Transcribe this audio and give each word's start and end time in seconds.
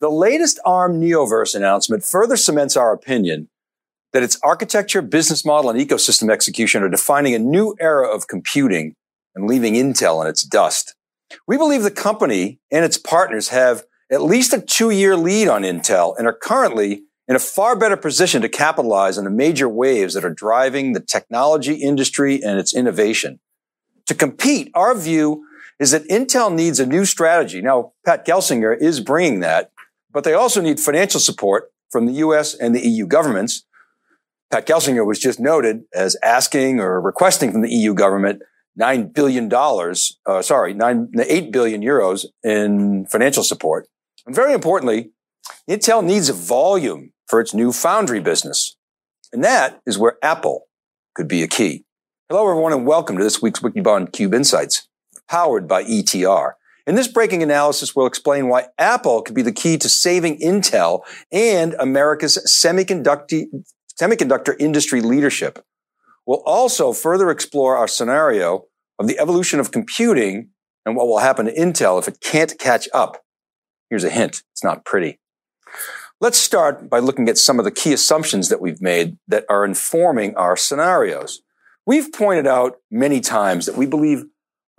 The 0.00 0.10
latest 0.10 0.58
ARM 0.64 0.98
Neoverse 0.98 1.54
announcement 1.54 2.04
further 2.04 2.38
cements 2.38 2.74
our 2.74 2.90
opinion 2.90 3.50
that 4.14 4.22
its 4.22 4.38
architecture, 4.42 5.02
business 5.02 5.44
model, 5.44 5.68
and 5.68 5.78
ecosystem 5.78 6.32
execution 6.32 6.82
are 6.82 6.88
defining 6.88 7.34
a 7.34 7.38
new 7.38 7.76
era 7.78 8.08
of 8.08 8.26
computing 8.26 8.94
and 9.34 9.46
leaving 9.46 9.74
Intel 9.74 10.22
in 10.22 10.26
its 10.26 10.42
dust. 10.42 10.94
We 11.46 11.58
believe 11.58 11.82
the 11.82 11.90
company 11.90 12.60
and 12.72 12.82
its 12.82 12.96
partners 12.96 13.50
have 13.50 13.84
at 14.10 14.22
least 14.22 14.54
a 14.54 14.60
two 14.62 14.88
year 14.88 15.16
lead 15.16 15.48
on 15.48 15.62
Intel 15.62 16.16
and 16.16 16.26
are 16.26 16.32
currently 16.32 17.02
in 17.28 17.36
a 17.36 17.38
far 17.38 17.76
better 17.76 17.98
position 17.98 18.40
to 18.40 18.48
capitalize 18.48 19.18
on 19.18 19.24
the 19.24 19.30
major 19.30 19.68
waves 19.68 20.14
that 20.14 20.24
are 20.24 20.32
driving 20.32 20.94
the 20.94 21.00
technology 21.00 21.74
industry 21.74 22.42
and 22.42 22.58
its 22.58 22.74
innovation. 22.74 23.38
To 24.06 24.14
compete, 24.14 24.70
our 24.72 24.94
view 24.94 25.44
is 25.78 25.90
that 25.90 26.08
Intel 26.08 26.52
needs 26.52 26.80
a 26.80 26.86
new 26.86 27.04
strategy. 27.04 27.60
Now, 27.60 27.92
Pat 28.06 28.26
Gelsinger 28.26 28.76
is 28.76 29.00
bringing 29.00 29.40
that 29.40 29.70
but 30.12 30.24
they 30.24 30.32
also 30.32 30.60
need 30.60 30.80
financial 30.80 31.20
support 31.20 31.72
from 31.90 32.06
the 32.06 32.14
US 32.14 32.54
and 32.54 32.74
the 32.74 32.86
EU 32.86 33.06
governments. 33.06 33.64
Pat 34.50 34.66
Gelsinger 34.66 35.06
was 35.06 35.18
just 35.18 35.38
noted 35.38 35.82
as 35.94 36.16
asking 36.22 36.80
or 36.80 37.00
requesting 37.00 37.52
from 37.52 37.62
the 37.62 37.70
EU 37.70 37.94
government 37.94 38.42
$9 38.80 39.12
billion, 39.12 39.52
uh, 40.26 40.42
sorry, 40.42 40.74
nine, 40.74 41.10
8 41.18 41.52
billion 41.52 41.82
euros 41.82 42.26
in 42.42 43.06
financial 43.06 43.42
support. 43.42 43.88
And 44.26 44.34
very 44.34 44.52
importantly, 44.52 45.10
Intel 45.68 46.04
needs 46.04 46.28
a 46.28 46.32
volume 46.32 47.12
for 47.26 47.40
its 47.40 47.54
new 47.54 47.72
foundry 47.72 48.20
business. 48.20 48.76
And 49.32 49.44
that 49.44 49.80
is 49.86 49.98
where 49.98 50.18
Apple 50.22 50.66
could 51.14 51.28
be 51.28 51.42
a 51.42 51.48
key. 51.48 51.84
Hello, 52.28 52.48
everyone, 52.48 52.72
and 52.72 52.86
welcome 52.86 53.16
to 53.18 53.24
this 53.24 53.42
week's 53.42 53.60
Wikibon 53.60 54.12
Cube 54.12 54.34
Insights, 54.34 54.88
powered 55.28 55.66
by 55.66 55.84
ETR. 55.84 56.52
In 56.86 56.94
this 56.94 57.08
breaking 57.08 57.42
analysis, 57.42 57.94
we'll 57.94 58.06
explain 58.06 58.48
why 58.48 58.66
Apple 58.78 59.22
could 59.22 59.34
be 59.34 59.42
the 59.42 59.52
key 59.52 59.76
to 59.78 59.88
saving 59.88 60.40
Intel 60.40 61.02
and 61.30 61.74
America's 61.74 62.38
semiconductor, 62.46 63.46
semiconductor 64.00 64.56
industry 64.58 65.00
leadership. 65.00 65.64
We'll 66.26 66.42
also 66.46 66.92
further 66.92 67.30
explore 67.30 67.76
our 67.76 67.88
scenario 67.88 68.66
of 68.98 69.06
the 69.06 69.18
evolution 69.18 69.60
of 69.60 69.72
computing 69.72 70.50
and 70.86 70.96
what 70.96 71.06
will 71.06 71.18
happen 71.18 71.46
to 71.46 71.54
Intel 71.54 71.98
if 71.98 72.08
it 72.08 72.20
can't 72.20 72.58
catch 72.58 72.88
up. 72.94 73.22
Here's 73.88 74.04
a 74.04 74.10
hint. 74.10 74.42
It's 74.52 74.64
not 74.64 74.84
pretty. 74.84 75.18
Let's 76.20 76.38
start 76.38 76.90
by 76.90 76.98
looking 76.98 77.28
at 77.28 77.38
some 77.38 77.58
of 77.58 77.64
the 77.64 77.70
key 77.70 77.92
assumptions 77.92 78.48
that 78.50 78.60
we've 78.60 78.82
made 78.82 79.16
that 79.26 79.44
are 79.48 79.64
informing 79.64 80.36
our 80.36 80.56
scenarios. 80.56 81.42
We've 81.86 82.12
pointed 82.12 82.46
out 82.46 82.76
many 82.90 83.20
times 83.20 83.66
that 83.66 83.76
we 83.76 83.86
believe 83.86 84.24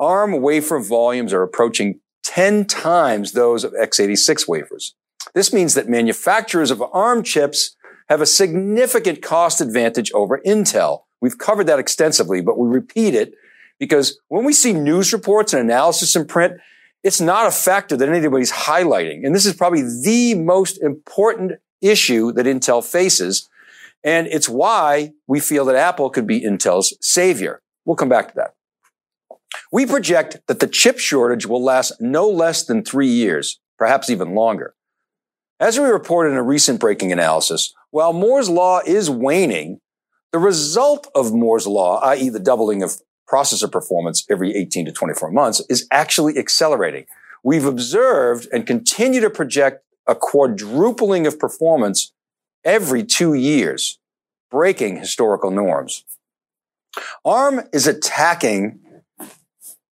ARM 0.01 0.41
wafer 0.41 0.79
volumes 0.79 1.31
are 1.31 1.43
approaching 1.43 1.99
10 2.23 2.65
times 2.65 3.31
those 3.31 3.63
of 3.63 3.73
x86 3.73 4.47
wafers. 4.47 4.95
This 5.33 5.53
means 5.53 5.75
that 5.75 5.87
manufacturers 5.87 6.71
of 6.71 6.81
ARM 6.81 7.23
chips 7.23 7.75
have 8.09 8.19
a 8.19 8.25
significant 8.25 9.21
cost 9.21 9.61
advantage 9.61 10.11
over 10.13 10.41
Intel. 10.45 11.03
We've 11.21 11.37
covered 11.37 11.67
that 11.67 11.79
extensively, 11.79 12.41
but 12.41 12.57
we 12.57 12.67
repeat 12.67 13.13
it 13.13 13.33
because 13.79 14.19
when 14.27 14.43
we 14.43 14.53
see 14.53 14.73
news 14.73 15.13
reports 15.13 15.53
and 15.53 15.61
analysis 15.61 16.15
in 16.15 16.25
print, 16.25 16.59
it's 17.03 17.21
not 17.21 17.47
a 17.47 17.51
factor 17.51 17.95
that 17.95 18.09
anybody's 18.09 18.51
highlighting. 18.51 19.25
And 19.25 19.33
this 19.33 19.45
is 19.45 19.53
probably 19.53 19.83
the 19.83 20.35
most 20.35 20.81
important 20.81 21.53
issue 21.81 22.31
that 22.33 22.45
Intel 22.45 22.83
faces. 22.83 23.49
And 24.03 24.27
it's 24.27 24.49
why 24.49 25.13
we 25.27 25.39
feel 25.39 25.65
that 25.65 25.75
Apple 25.75 26.09
could 26.09 26.27
be 26.27 26.41
Intel's 26.41 26.97
savior. 27.01 27.61
We'll 27.85 27.95
come 27.95 28.09
back 28.09 28.29
to 28.29 28.35
that. 28.35 28.55
We 29.71 29.85
project 29.85 30.39
that 30.47 30.59
the 30.59 30.67
chip 30.67 30.99
shortage 30.99 31.45
will 31.45 31.63
last 31.63 31.99
no 31.99 32.29
less 32.29 32.63
than 32.63 32.83
three 32.83 33.07
years, 33.07 33.59
perhaps 33.77 34.09
even 34.09 34.33
longer. 34.35 34.75
As 35.59 35.79
we 35.79 35.85
reported 35.85 36.31
in 36.31 36.37
a 36.37 36.43
recent 36.43 36.79
breaking 36.79 37.11
analysis, 37.11 37.73
while 37.91 38.13
Moore's 38.13 38.49
Law 38.49 38.81
is 38.85 39.09
waning, 39.09 39.79
the 40.31 40.39
result 40.39 41.07
of 41.13 41.33
Moore's 41.33 41.67
Law, 41.67 41.99
i.e. 42.01 42.29
the 42.29 42.39
doubling 42.39 42.81
of 42.81 43.01
processor 43.31 43.71
performance 43.71 44.25
every 44.29 44.55
18 44.55 44.85
to 44.85 44.91
24 44.91 45.31
months, 45.31 45.61
is 45.69 45.87
actually 45.91 46.37
accelerating. 46.37 47.05
We've 47.43 47.65
observed 47.65 48.47
and 48.51 48.65
continue 48.65 49.21
to 49.21 49.29
project 49.29 49.83
a 50.07 50.15
quadrupling 50.15 51.27
of 51.27 51.39
performance 51.39 52.11
every 52.63 53.03
two 53.03 53.33
years, 53.33 53.99
breaking 54.49 54.97
historical 54.97 55.51
norms. 55.51 56.03
ARM 57.23 57.61
is 57.71 57.87
attacking 57.87 58.79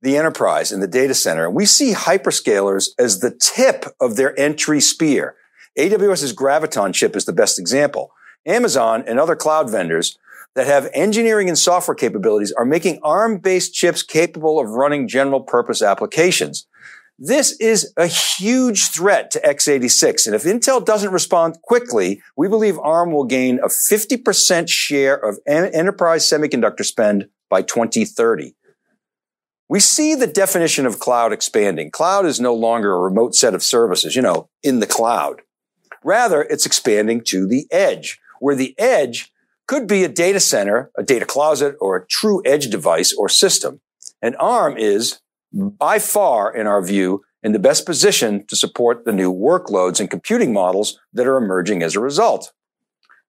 the 0.06 0.16
enterprise 0.18 0.72
and 0.72 0.84
the 0.84 0.88
data 0.88 1.16
center. 1.16 1.48
And 1.48 1.56
we 1.56 1.66
see 1.66 1.94
hyperscalers 1.94 2.90
as 3.00 3.22
the 3.22 3.32
tip 3.32 3.86
of 4.00 4.16
their 4.16 4.40
entry 4.40 4.80
spear. 4.80 5.36
AWS's 5.80 6.32
Graviton 6.32 6.94
chip 6.94 7.16
is 7.16 7.26
the 7.26 7.34
best 7.34 7.58
example. 7.58 8.12
Amazon 8.46 9.04
and 9.08 9.20
other 9.20 9.36
cloud 9.36 9.68
vendors 9.68 10.20
that 10.54 10.68
have 10.68 10.92
engineering 10.94 11.50
and 11.50 11.58
software 11.58 11.96
capabilities 11.96 12.52
are 12.52 12.66
making 12.66 13.00
ARM-based 13.02 13.74
chips 13.74 14.04
capable 14.04 14.60
of 14.60 14.70
running 14.70 15.08
general 15.08 15.42
purpose 15.42 15.82
applications. 15.82 16.68
This 17.18 17.54
is 17.60 17.92
a 17.98 18.06
huge 18.06 18.92
threat 18.92 19.32
to 19.32 19.40
x86. 19.40 20.28
And 20.28 20.36
if 20.36 20.44
Intel 20.44 20.86
doesn't 20.86 21.12
respond 21.12 21.64
quickly, 21.64 22.22
we 22.38 22.48
believe 22.48 22.78
ARM 22.78 23.12
will 23.12 23.26
gain 23.26 23.58
a 23.58 23.70
50% 23.70 24.70
share 24.70 25.16
of 25.16 25.40
enterprise 25.48 26.30
semiconductor 26.30 26.86
spend 26.86 27.28
by 27.50 27.64
2030. 27.64 28.54
We 29.68 29.80
see 29.80 30.14
the 30.14 30.28
definition 30.28 30.86
of 30.86 31.00
cloud 31.00 31.34
expanding. 31.34 31.90
Cloud 31.90 32.26
is 32.26 32.40
no 32.40 32.54
longer 32.54 32.94
a 32.94 33.00
remote 33.00 33.34
set 33.36 33.56
of 33.56 33.64
services, 33.64 34.16
you 34.16 34.22
know, 34.22 34.50
in 34.62 34.80
the 34.80 34.88
cloud. 34.88 35.42
Rather, 36.04 36.44
it's 36.44 36.68
expanding 36.68 37.22
to 37.26 37.48
the 37.48 37.66
edge, 37.72 38.20
where 38.40 38.56
the 38.56 38.76
edge 38.78 39.32
could 39.68 39.88
be 39.88 40.04
a 40.04 40.10
data 40.10 40.40
center, 40.40 40.92
a 40.96 41.02
data 41.02 41.26
closet, 41.26 41.76
or 41.82 41.96
a 41.96 42.06
true 42.06 42.44
edge 42.46 42.70
device 42.70 43.12
or 43.12 43.28
system. 43.28 43.82
And 44.22 44.36
ARM 44.40 44.78
is, 44.78 45.20
by 45.52 45.98
far, 45.98 46.54
in 46.54 46.68
our 46.68 46.84
view, 46.84 47.24
in 47.42 47.52
the 47.52 47.60
best 47.60 47.86
position 47.88 48.46
to 48.48 48.56
support 48.56 49.06
the 49.06 49.14
new 49.14 49.34
workloads 49.34 50.00
and 50.00 50.10
computing 50.10 50.54
models 50.54 51.00
that 51.14 51.28
are 51.28 51.38
emerging 51.38 51.82
as 51.82 51.96
a 51.96 52.00
result. 52.00 52.54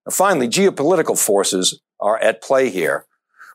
Now, 0.06 0.10
finally, 0.10 0.48
geopolitical 0.48 1.18
forces 1.18 1.80
are 1.98 2.18
at 2.18 2.42
play 2.42 2.68
here. 2.68 3.06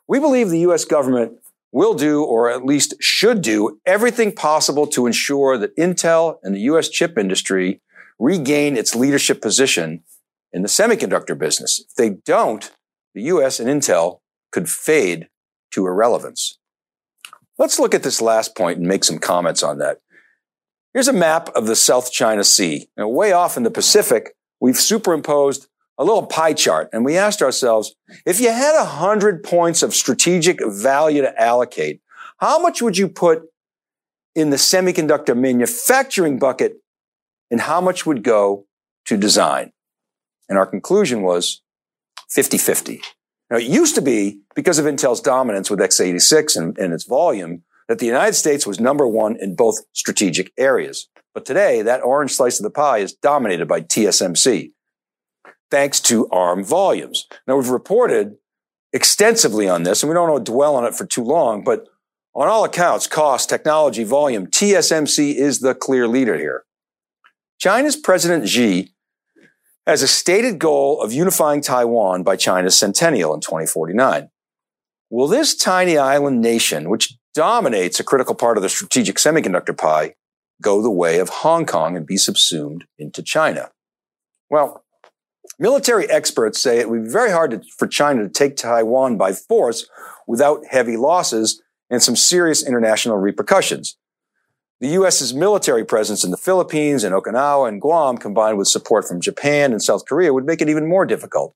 We 0.08 0.20
believe 0.20 0.50
the 0.50 0.60
U.S. 0.60 0.84
government 0.84 1.34
will 1.72 1.94
do, 1.94 2.24
or 2.24 2.50
at 2.50 2.66
least 2.66 2.96
should 3.00 3.42
do, 3.42 3.80
everything 3.86 4.34
possible 4.34 4.88
to 4.88 5.08
ensure 5.08 5.58
that 5.58 5.76
Intel 5.78 6.38
and 6.44 6.54
the 6.54 6.62
US 6.62 6.90
chip 6.90 7.18
industry 7.18 7.82
regain 8.20 8.78
its 8.78 8.96
leadership 8.96 9.42
position 9.42 10.04
in 10.52 10.62
the 10.62 10.68
semiconductor 10.68 11.38
business. 11.38 11.80
If 11.80 11.96
they 11.96 12.10
don't, 12.10 12.72
the 13.14 13.24
US 13.24 13.60
and 13.60 13.70
Intel 13.70 14.20
could 14.52 14.70
fade 14.70 15.30
to 15.72 15.88
irrelevance. 15.88 16.58
Let's 17.58 17.80
look 17.80 17.94
at 17.94 18.04
this 18.04 18.22
last 18.22 18.56
point 18.56 18.80
and 18.80 18.88
make 18.88 19.04
some 19.04 19.20
comments 19.20 19.64
on 19.64 19.78
that. 19.80 20.00
Here's 20.94 21.08
a 21.08 21.14
map 21.14 21.50
of 21.56 21.68
the 21.68 21.76
South 21.76 22.12
China 22.12 22.44
Sea. 22.44 22.90
Now, 22.98 23.08
way 23.08 23.32
off 23.32 23.56
in 23.56 23.64
the 23.64 23.72
Pacific, 23.72 24.36
we've 24.60 24.78
superimposed 24.78 25.68
a 26.02 26.04
little 26.04 26.26
pie 26.26 26.54
chart 26.54 26.90
and 26.92 27.06
we 27.06 27.16
asked 27.16 27.44
ourselves, 27.44 27.94
if 28.26 28.40
you 28.40 28.50
had 28.50 28.76
a 28.76 28.86
hundred 28.86 29.44
points 29.44 29.84
of 29.84 29.94
strategic 29.94 30.58
value 30.66 31.22
to 31.22 31.40
allocate, 31.40 32.02
how 32.38 32.58
much 32.60 32.82
would 32.82 32.98
you 32.98 33.08
put 33.08 33.44
in 34.34 34.50
the 34.50 34.58
semiconductor 34.58 35.38
manufacturing 35.38 36.40
bucket 36.40 36.78
and 37.52 37.62
how 37.62 37.80
much 37.80 38.04
would 38.04 38.24
go 38.24 38.66
to 39.06 39.16
design? 39.16 39.72
And 40.50 40.58
our 40.58 40.66
conclusion 40.66 41.22
was 41.22 41.62
50-50. 42.36 43.04
Now 43.52 43.58
it 43.58 43.66
used 43.66 43.94
to 43.94 44.02
be 44.02 44.40
because 44.56 44.80
of 44.80 44.86
Intel's 44.86 45.22
dominance 45.22 45.70
with 45.70 45.80
x86 45.80 46.58
and, 46.58 46.76
and 46.80 46.94
its 46.94 47.06
volume 47.06 47.62
that 47.88 48.00
the 48.00 48.08
United 48.08 48.34
States 48.34 48.66
was 48.66 48.80
number 48.80 49.06
one 49.06 49.36
in 49.36 49.54
both 49.54 49.78
strategic 49.94 50.52
areas. 50.58 51.10
But 51.36 51.46
today, 51.46 51.84
that 51.84 52.04
orange 52.04 52.32
slice 52.32 52.60
of 52.60 52.64
the 52.64 52.72
pie 52.72 52.98
is 52.98 53.14
dominated 53.14 53.68
by 53.68 53.82
TSMC 53.82 54.72
thanks 55.72 56.00
to 56.02 56.28
ARM 56.30 56.64
volumes. 56.64 57.28
Now 57.48 57.56
we've 57.56 57.70
reported 57.70 58.36
extensively 58.94 59.68
on 59.68 59.84
this 59.84 60.04
and 60.04 60.10
we 60.10 60.14
don't 60.14 60.30
want 60.30 60.46
to 60.46 60.52
dwell 60.52 60.76
on 60.76 60.86
it 60.86 60.94
for 60.94 61.06
too 61.06 61.24
long, 61.24 61.64
but 61.64 61.88
on 62.34 62.48
all 62.48 62.64
accounts, 62.64 63.08
cost, 63.08 63.50
technology, 63.50 64.04
volume, 64.04 64.48
TSMC 64.48 65.36
is 65.36 65.60
the 65.60 65.74
clear 65.74 66.08
leader 66.08 66.38
here. 66.38 66.64
China's 67.60 67.96
President 67.96 68.48
Xi 68.48 68.94
has 69.86 70.02
a 70.02 70.08
stated 70.08 70.60
goal 70.60 71.02
of 71.02 71.12
unifying 71.12 71.62
Taiwan 71.62 72.24
by 72.24 72.36
China's 72.36 72.78
centennial 72.78 73.34
in 73.34 73.42
2049. 73.42 74.30
Will 75.10 75.28
this 75.28 75.56
tiny 75.56 75.98
island 75.98 76.42
nation, 76.42 76.90
which 76.90 77.18
dominates 77.34 78.00
a 78.00 78.04
critical 78.04 78.36
part 78.36 78.58
of 78.58 78.64
the 78.64 78.70
strategic 78.70 79.18
semiconductor 79.18 79.78
pie, 79.78 80.16
go 80.62 80.82
the 80.82 80.90
way 80.90 81.20
of 81.20 81.30
Hong 81.30 81.66
Kong 81.66 81.98
and 81.98 82.06
be 82.06 82.18
subsumed 82.18 82.86
into 82.98 83.22
China? 83.22 83.72
Well, 84.50 84.81
Military 85.62 86.10
experts 86.10 86.60
say 86.60 86.80
it 86.80 86.90
would 86.90 87.04
be 87.04 87.10
very 87.12 87.30
hard 87.30 87.52
to, 87.52 87.62
for 87.78 87.88
China 87.88 88.24
to 88.24 88.30
take 88.30 88.58
Taiwan 88.58 89.16
by 89.16 89.32
force 89.32 89.88
without 90.26 90.66
heavy 90.68 90.98
losses 90.98 91.62
and 91.88 92.02
some 92.02 92.16
serious 92.16 92.66
international 92.66 93.18
repercussions. 93.18 93.96
The 94.80 94.88
U.S.'s 94.88 95.36
military 95.36 95.86
presence 95.86 96.24
in 96.24 96.32
the 96.32 96.38
Philippines 96.38 97.04
and 97.04 97.14
Okinawa 97.14 97.68
and 97.68 97.80
Guam, 97.80 98.18
combined 98.18 98.58
with 98.58 98.70
support 98.70 99.08
from 99.08 99.22
Japan 99.22 99.72
and 99.72 99.84
South 99.84 100.08
Korea, 100.08 100.34
would 100.34 100.48
make 100.48 100.64
it 100.64 100.70
even 100.70 100.90
more 100.90 101.06
difficult. 101.06 101.54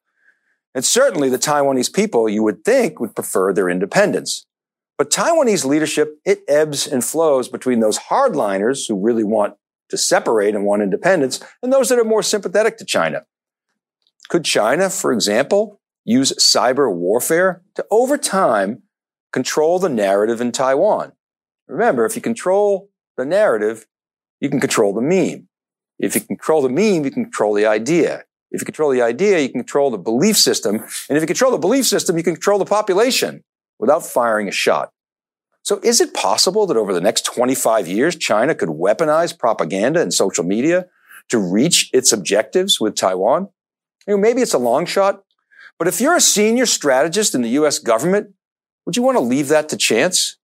And 0.76 0.86
certainly 0.86 1.28
the 1.28 1.40
Taiwanese 1.40 1.92
people, 1.92 2.30
you 2.30 2.44
would 2.44 2.64
think, 2.64 3.00
would 3.00 3.16
prefer 3.16 3.54
their 3.54 3.70
independence. 3.70 4.46
But 5.00 5.10
Taiwanese 5.10 5.66
leadership, 5.66 6.20
it 6.24 6.44
ebbs 6.48 6.86
and 6.86 7.04
flows 7.04 7.50
between 7.50 7.80
those 7.80 7.98
hardliners 7.98 8.88
who 8.88 9.04
really 9.04 9.24
want 9.24 9.56
to 9.90 9.98
separate 9.98 10.54
and 10.54 10.64
want 10.64 10.84
independence 10.84 11.44
and 11.64 11.74
those 11.74 11.90
that 11.90 11.98
are 11.98 12.04
more 12.04 12.22
sympathetic 12.22 12.78
to 12.78 12.86
China. 12.86 13.24
Could 14.30 14.46
China, 14.46 14.90
for 14.90 15.12
example, 15.12 15.80
use 16.04 16.34
cyber 16.34 16.94
warfare 16.94 17.64
to 17.76 17.86
over 17.92 18.18
time 18.18 18.84
control 19.32 19.80
the 19.80 19.90
narrative 19.90 20.42
in 20.42 20.52
Taiwan? 20.52 21.12
Remember, 21.68 22.06
if 22.06 22.16
you 22.16 22.22
control 22.22 22.90
the 23.18 23.26
narrative, 23.26 23.86
you 24.40 24.50
can 24.50 24.60
control 24.60 24.94
the 24.94 25.02
meme. 25.02 25.48
If 26.00 26.16
you 26.16 26.22
control 26.22 26.62
the 26.62 26.70
meme, 26.70 27.06
you 27.06 27.12
can 27.12 27.24
control 27.24 27.54
the 27.54 27.66
idea. 27.66 28.24
If 28.52 28.62
you 28.62 28.66
control 28.66 28.92
the 28.92 29.02
idea, 29.02 29.40
you 29.40 29.50
can 29.50 29.62
control 29.62 29.90
the 29.90 29.98
belief 29.98 30.38
system. 30.38 30.76
And 31.10 31.18
if 31.18 31.22
you 31.22 31.28
control 31.28 31.52
the 31.52 31.58
belief 31.58 31.86
system, 31.86 32.18
you 32.18 32.24
can 32.24 32.36
control 32.36 32.60
the 32.60 32.66
population 32.66 33.44
without 33.80 34.06
firing 34.06 34.48
a 34.48 34.52
shot. 34.52 34.92
So 35.64 35.80
is 35.84 36.00
it 36.00 36.14
possible 36.14 36.68
that 36.68 36.78
over 36.78 36.94
the 36.94 37.02
next 37.02 37.26
25 37.26 37.88
years, 37.88 38.16
China 38.16 38.54
could 38.54 38.70
weaponize 38.70 39.38
propaganda 39.38 40.00
and 40.00 40.14
social 40.14 40.44
media 40.44 40.86
to 41.30 41.40
reach 41.40 41.90
its 41.92 42.14
objectives 42.14 42.80
with 42.80 42.96
Taiwan? 42.96 43.50
You 44.08 44.16
know, 44.16 44.22
maybe 44.22 44.42
it's 44.42 44.54
a 44.54 44.60
long 44.60 44.86
shot, 44.86 45.24
but 45.78 45.88
if 45.88 46.00
you're 46.00 46.16
a 46.16 46.22
senior 46.22 46.66
strategist 46.66 47.36
in 47.36 47.42
the 47.42 47.50
U.S. 47.50 47.80
government, 47.80 48.34
would 48.86 48.96
you 48.96 49.04
want 49.04 49.18
to 49.18 49.24
leave 49.24 49.48
that 49.50 49.70
to 49.70 49.78
chance? 49.78 50.38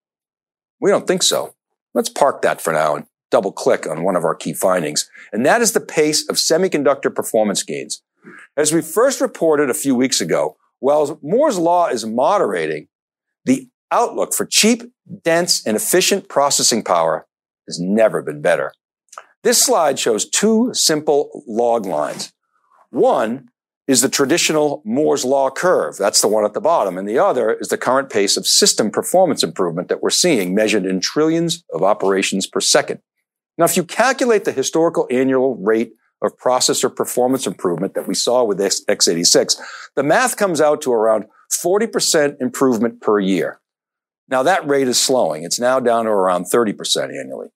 We 0.80 0.90
don't 0.90 1.08
think 1.08 1.24
so. 1.24 1.56
Let's 1.94 2.10
park 2.10 2.42
that 2.42 2.62
for 2.62 2.74
now 2.74 2.96
and 2.96 3.06
double 3.30 3.52
click 3.52 3.88
on 3.88 4.04
one 4.04 4.16
of 4.16 4.25
our 4.25 4.36
key 4.36 4.54
findings. 4.54 5.10
And 5.31 5.46
that 5.46 5.62
is 5.62 5.74
the 5.74 5.80
pace 5.80 6.28
of 6.28 6.36
semiconductor 6.38 7.13
performance 7.13 7.63
gains. 7.63 8.02
As 8.58 8.74
we 8.74 8.81
first 8.81 9.22
reported 9.22 9.69
a 9.69 9.75
few 9.75 9.96
weeks 9.96 10.22
ago, 10.22 10.57
while 10.80 11.19
Moore's 11.22 11.57
law 11.57 11.88
is 11.88 12.06
moderating, 12.06 12.88
the 13.46 13.69
outlook 13.92 14.34
for 14.34 14.46
cheap, 14.46 14.84
dense, 15.24 15.66
and 15.66 15.78
efficient 15.78 16.30
processing 16.30 16.84
power 16.84 17.28
has 17.68 17.80
never 17.80 18.22
been 18.22 18.42
better. 18.42 18.74
This 19.44 19.64
slide 19.64 19.98
shows 19.98 20.30
two 20.30 20.72
simple 20.74 21.44
log 21.48 21.86
lines. 21.86 22.34
One 22.90 23.50
is 23.92 24.02
the 24.02 24.10
traditional 24.10 24.82
Moore's 24.86 25.26
law 25.26 25.50
curve. 25.50 25.98
That's 25.98 26.22
the 26.22 26.30
one 26.30 26.46
at 26.46 26.54
the 26.54 26.62
bottom. 26.62 26.98
And 26.98 27.08
the 27.08 27.20
other 27.20 27.52
is 27.52 27.68
the 27.68 27.78
current 27.78 28.10
pace 28.10 28.38
of 28.38 28.48
system 28.48 28.90
performance 28.90 29.44
improvement 29.44 29.90
that 29.90 30.02
we're 30.02 30.10
seeing 30.10 30.56
measured 30.56 30.86
in 30.86 31.02
trillions 31.02 31.64
of 31.74 31.84
operations 31.84 32.48
per 32.48 32.62
second. 32.62 33.02
Now, 33.58 33.66
if 33.66 33.76
you 33.76 33.84
calculate 33.84 34.46
the 34.46 34.54
historical 34.54 35.08
annual 35.12 35.58
rate 35.58 35.92
of 36.22 36.38
processor 36.38 36.96
performance 36.96 37.46
improvement 37.46 37.94
that 37.96 38.08
we 38.08 38.16
saw 38.16 38.46
with 38.46 38.60
x86, 38.60 39.60
the 39.98 40.04
math 40.04 40.38
comes 40.38 40.62
out 40.62 40.82
to 40.84 40.94
around 40.94 41.26
40% 41.52 42.38
improvement 42.40 43.02
per 43.02 43.20
year. 43.20 43.60
Now 44.30 44.42
that 44.44 44.66
rate 44.66 44.88
is 44.88 44.98
slowing. 44.98 45.44
It's 45.44 45.60
now 45.60 45.82
down 45.82 46.06
to 46.06 46.12
around 46.12 46.46
30% 46.46 47.20
annually. 47.20 47.50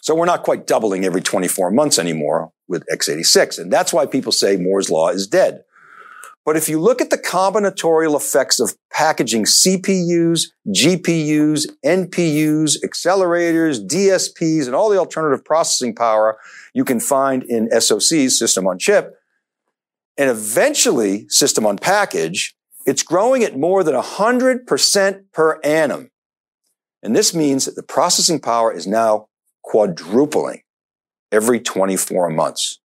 So 0.00 0.14
we're 0.14 0.26
not 0.26 0.44
quite 0.44 0.66
doubling 0.66 1.04
every 1.04 1.20
24 1.20 1.72
months 1.72 1.98
anymore 1.98 2.52
with 2.70 2.86
x86. 2.86 3.58
And 3.58 3.70
that's 3.70 3.92
why 3.92 4.06
people 4.06 4.32
say 4.32 4.56
Moore's 4.56 4.88
law 4.88 5.08
is 5.08 5.26
dead. 5.26 5.64
But 6.46 6.56
if 6.56 6.68
you 6.68 6.80
look 6.80 7.02
at 7.02 7.10
the 7.10 7.18
combinatorial 7.18 8.16
effects 8.16 8.60
of 8.60 8.74
packaging 8.92 9.44
CPUs, 9.44 10.46
GPUs, 10.68 11.66
NPUs, 11.84 12.76
accelerators, 12.82 13.86
DSPs, 13.86 14.64
and 14.64 14.74
all 14.74 14.88
the 14.88 14.98
alternative 14.98 15.44
processing 15.44 15.94
power 15.94 16.38
you 16.72 16.84
can 16.84 16.98
find 16.98 17.42
in 17.42 17.68
SoCs, 17.68 18.30
system 18.30 18.66
on 18.66 18.78
chip, 18.78 19.14
and 20.16 20.30
eventually 20.30 21.28
system 21.28 21.66
on 21.66 21.76
package, 21.76 22.54
it's 22.86 23.02
growing 23.02 23.44
at 23.44 23.58
more 23.58 23.84
than 23.84 23.94
100% 23.94 25.20
per 25.32 25.60
annum. 25.62 26.10
And 27.02 27.14
this 27.14 27.34
means 27.34 27.66
that 27.66 27.76
the 27.76 27.82
processing 27.82 28.40
power 28.40 28.72
is 28.72 28.86
now 28.86 29.28
quadrupling 29.62 30.62
every 31.32 31.60
24 31.60 32.30
months. 32.30 32.80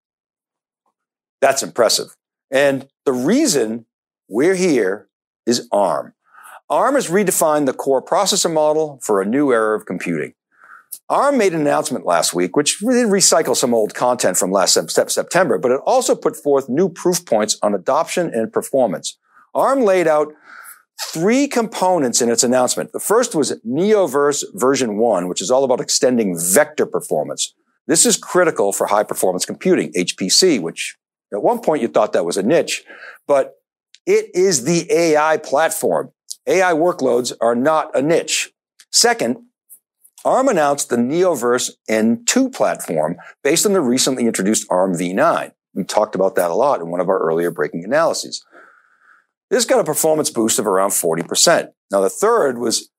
That's 1.41 1.63
impressive. 1.63 2.15
And 2.51 2.87
the 3.05 3.13
reason 3.13 3.85
we're 4.29 4.55
here 4.55 5.09
is 5.45 5.67
ARM. 5.71 6.13
ARM 6.69 6.95
has 6.95 7.09
redefined 7.09 7.65
the 7.65 7.73
core 7.73 8.03
processor 8.03 8.51
model 8.51 8.99
for 9.03 9.21
a 9.21 9.25
new 9.25 9.51
era 9.51 9.77
of 9.77 9.85
computing. 9.85 10.33
ARM 11.09 11.37
made 11.37 11.53
an 11.53 11.61
announcement 11.61 12.05
last 12.05 12.33
week, 12.33 12.55
which 12.55 12.79
did 12.79 13.07
recycle 13.07 13.55
some 13.55 13.73
old 13.73 13.93
content 13.93 14.37
from 14.37 14.51
last 14.51 14.73
September, 14.89 15.57
but 15.57 15.71
it 15.71 15.81
also 15.85 16.15
put 16.15 16.35
forth 16.35 16.69
new 16.69 16.87
proof 16.87 17.25
points 17.25 17.57
on 17.61 17.75
adoption 17.75 18.31
and 18.33 18.53
performance. 18.53 19.17
ARM 19.53 19.81
laid 19.81 20.07
out 20.07 20.33
three 21.11 21.47
components 21.47 22.21
in 22.21 22.29
its 22.29 22.43
announcement. 22.43 22.93
The 22.93 22.99
first 22.99 23.35
was 23.35 23.59
Neoverse 23.67 24.43
version 24.53 24.97
one, 24.97 25.27
which 25.27 25.41
is 25.41 25.51
all 25.51 25.63
about 25.63 25.81
extending 25.81 26.39
vector 26.39 26.85
performance. 26.85 27.53
This 27.88 28.06
is 28.06 28.18
critical 28.18 28.71
for 28.71 28.88
high 28.88 29.03
performance 29.03 29.45
computing, 29.45 29.91
HPC, 29.94 30.62
which 30.62 30.97
at 31.33 31.44
one 31.44 31.59
point 31.59 31.81
you 31.81 31.88
thought 31.88 32.13
that 32.13 32.25
was 32.25 32.38
a 32.38 32.44
niche, 32.44 32.83
but 33.27 33.56
it 34.06 34.30
is 34.33 34.63
the 34.63 34.91
AI 34.91 35.38
platform. 35.38 36.12
AI 36.47 36.74
workloads 36.74 37.33
are 37.41 37.56
not 37.56 37.95
a 37.95 38.01
niche. 38.01 38.51
Second, 38.91 39.38
ARM 40.25 40.47
announced 40.47 40.89
the 40.89 40.95
Neoverse 40.95 41.71
N2 41.89 42.53
platform 42.53 43.18
based 43.44 43.65
on 43.65 43.74
the 43.74 43.81
recently 43.81 44.25
introduced 44.25 44.68
ARM 44.69 44.94
v9. 44.94 45.51
We 45.74 45.83
talked 45.83 46.15
about 46.15 46.36
that 46.36 46.51
a 46.51 46.56
lot 46.56 46.79
in 46.79 46.89
one 46.89 47.01
of 47.01 47.09
our 47.09 47.19
earlier 47.19 47.51
breaking 47.51 47.83
analyses. 47.83 48.44
This 49.50 49.65
got 49.65 49.79
a 49.79 49.83
performance 49.83 50.29
boost 50.29 50.59
of 50.59 50.68
around 50.68 50.91
40%. 50.91 51.69
Now 51.91 52.01
the 52.01 52.09
third 52.09 52.57
was 52.57 52.89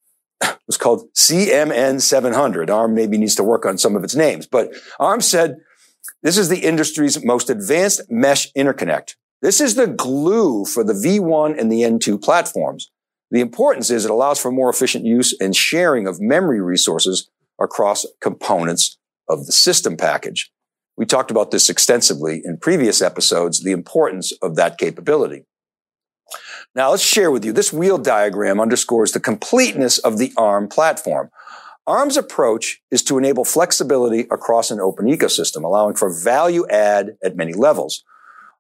was 0.67 0.77
called 0.77 1.09
CMN 1.15 2.01
700. 2.01 2.71
ARM 2.71 2.95
maybe 2.95 3.19
needs 3.19 3.35
to 3.37 3.45
work 3.45 3.67
on 3.67 3.79
some 3.79 3.97
of 3.97 4.05
its 4.05 4.15
names, 4.15 4.47
but 4.47 4.73
ARM 4.99 5.21
said 5.21 5.57
this 6.23 6.39
is 6.39 6.49
the 6.49 6.61
industry's 6.61 7.25
most 7.25 7.51
advanced 7.51 8.03
mesh 8.11 8.53
interconnect. 8.55 9.15
This 9.43 9.61
is 9.61 9.75
the 9.75 9.87
glue 9.87 10.65
for 10.65 10.83
the 10.83 10.95
V1 10.95 11.61
and 11.61 11.71
the 11.71 11.83
N2 11.83 12.23
platforms. 12.23 12.91
The 13.31 13.41
importance 13.41 13.91
is 13.91 14.05
it 14.05 14.11
allows 14.11 14.41
for 14.41 14.51
more 14.51 14.71
efficient 14.71 15.05
use 15.05 15.37
and 15.39 15.55
sharing 15.55 16.07
of 16.07 16.21
memory 16.21 16.61
resources 16.61 17.29
across 17.61 18.07
components 18.21 18.97
of 19.29 19.47
the 19.47 19.53
system 19.53 19.97
package. 19.97 20.51
We 20.97 21.07
talked 21.07 21.31
about 21.31 21.51
this 21.51 21.69
extensively 21.69 22.43
in 22.45 22.59
previous 22.59 23.03
episodes, 23.03 23.63
the 23.63 23.73
importance 23.73 24.33
of 24.41 24.57
that 24.57 24.79
capability. 24.79 25.45
Now 26.75 26.91
let's 26.91 27.05
share 27.05 27.31
with 27.31 27.45
you 27.45 27.53
this 27.53 27.73
wheel 27.73 27.99
diagram 27.99 28.61
underscores 28.61 29.13
the 29.13 29.21
completeness 29.21 29.99
of 29.99 30.19
the 30.19 30.33
ARM 30.37 30.69
platform. 30.69 31.31
ARM's 31.87 32.17
approach 32.17 32.81
is 32.91 33.03
to 33.05 33.19
enable 33.19 33.45
flexibility 33.45 34.21
across 34.31 34.71
an 34.71 34.81
open 34.81 35.07
ecosystem, 35.07 35.63
allowing 35.63 35.95
for 35.95 36.11
value 36.11 36.67
add 36.69 37.17
at 37.23 37.37
many 37.37 37.53
levels. 37.53 38.03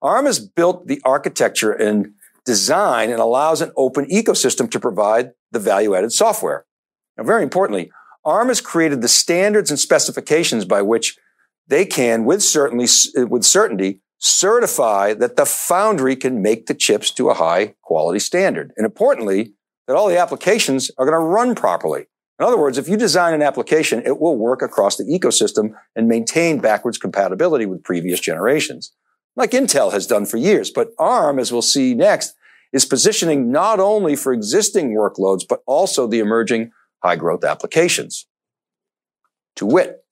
ARM 0.00 0.26
has 0.26 0.38
built 0.38 0.86
the 0.86 1.00
architecture 1.04 1.72
and 1.72 2.12
design 2.44 3.10
and 3.10 3.20
allows 3.20 3.60
an 3.60 3.72
open 3.76 4.04
ecosystem 4.06 4.70
to 4.70 4.78
provide 4.78 5.32
the 5.50 5.58
value 5.58 5.94
added 5.94 6.12
software. 6.12 6.66
Now, 7.16 7.24
very 7.24 7.42
importantly, 7.42 7.90
ARM 8.24 8.48
has 8.48 8.60
created 8.60 9.00
the 9.00 9.08
standards 9.08 9.70
and 9.70 9.80
specifications 9.80 10.64
by 10.64 10.82
which 10.82 11.16
they 11.66 11.86
can, 11.86 12.24
with 12.24 12.42
certainty, 12.42 12.86
with 13.24 13.44
certainty, 13.44 14.02
certify 14.18 15.14
that 15.14 15.36
the 15.36 15.46
foundry 15.46 16.16
can 16.16 16.42
make 16.42 16.66
the 16.66 16.74
chips 16.74 17.10
to 17.12 17.30
a 17.30 17.34
high 17.34 17.74
quality 17.82 18.18
standard. 18.18 18.72
And 18.76 18.84
importantly, 18.84 19.52
that 19.86 19.96
all 19.96 20.08
the 20.08 20.18
applications 20.18 20.90
are 20.96 21.04
going 21.04 21.18
to 21.18 21.26
run 21.26 21.54
properly. 21.54 22.06
In 22.38 22.44
other 22.44 22.58
words, 22.58 22.78
if 22.78 22.88
you 22.88 22.96
design 22.96 23.34
an 23.34 23.42
application, 23.42 24.02
it 24.04 24.18
will 24.18 24.36
work 24.36 24.62
across 24.62 24.96
the 24.96 25.04
ecosystem 25.04 25.74
and 25.94 26.08
maintain 26.08 26.58
backwards 26.58 26.98
compatibility 26.98 27.66
with 27.66 27.84
previous 27.84 28.18
generations, 28.18 28.92
like 29.36 29.52
Intel 29.52 29.92
has 29.92 30.06
done 30.06 30.26
for 30.26 30.36
years. 30.36 30.70
But 30.70 30.90
ARM, 30.98 31.38
as 31.38 31.52
we'll 31.52 31.62
see 31.62 31.94
next, 31.94 32.34
is 32.72 32.84
positioning 32.84 33.52
not 33.52 33.78
only 33.78 34.16
for 34.16 34.32
existing 34.32 34.96
workloads, 34.96 35.44
but 35.48 35.60
also 35.66 36.08
the 36.08 36.18
emerging 36.18 36.72
high 37.04 37.16
growth 37.16 37.44
applications. 37.44 38.26
To 39.56 39.66
wit, 39.66 40.04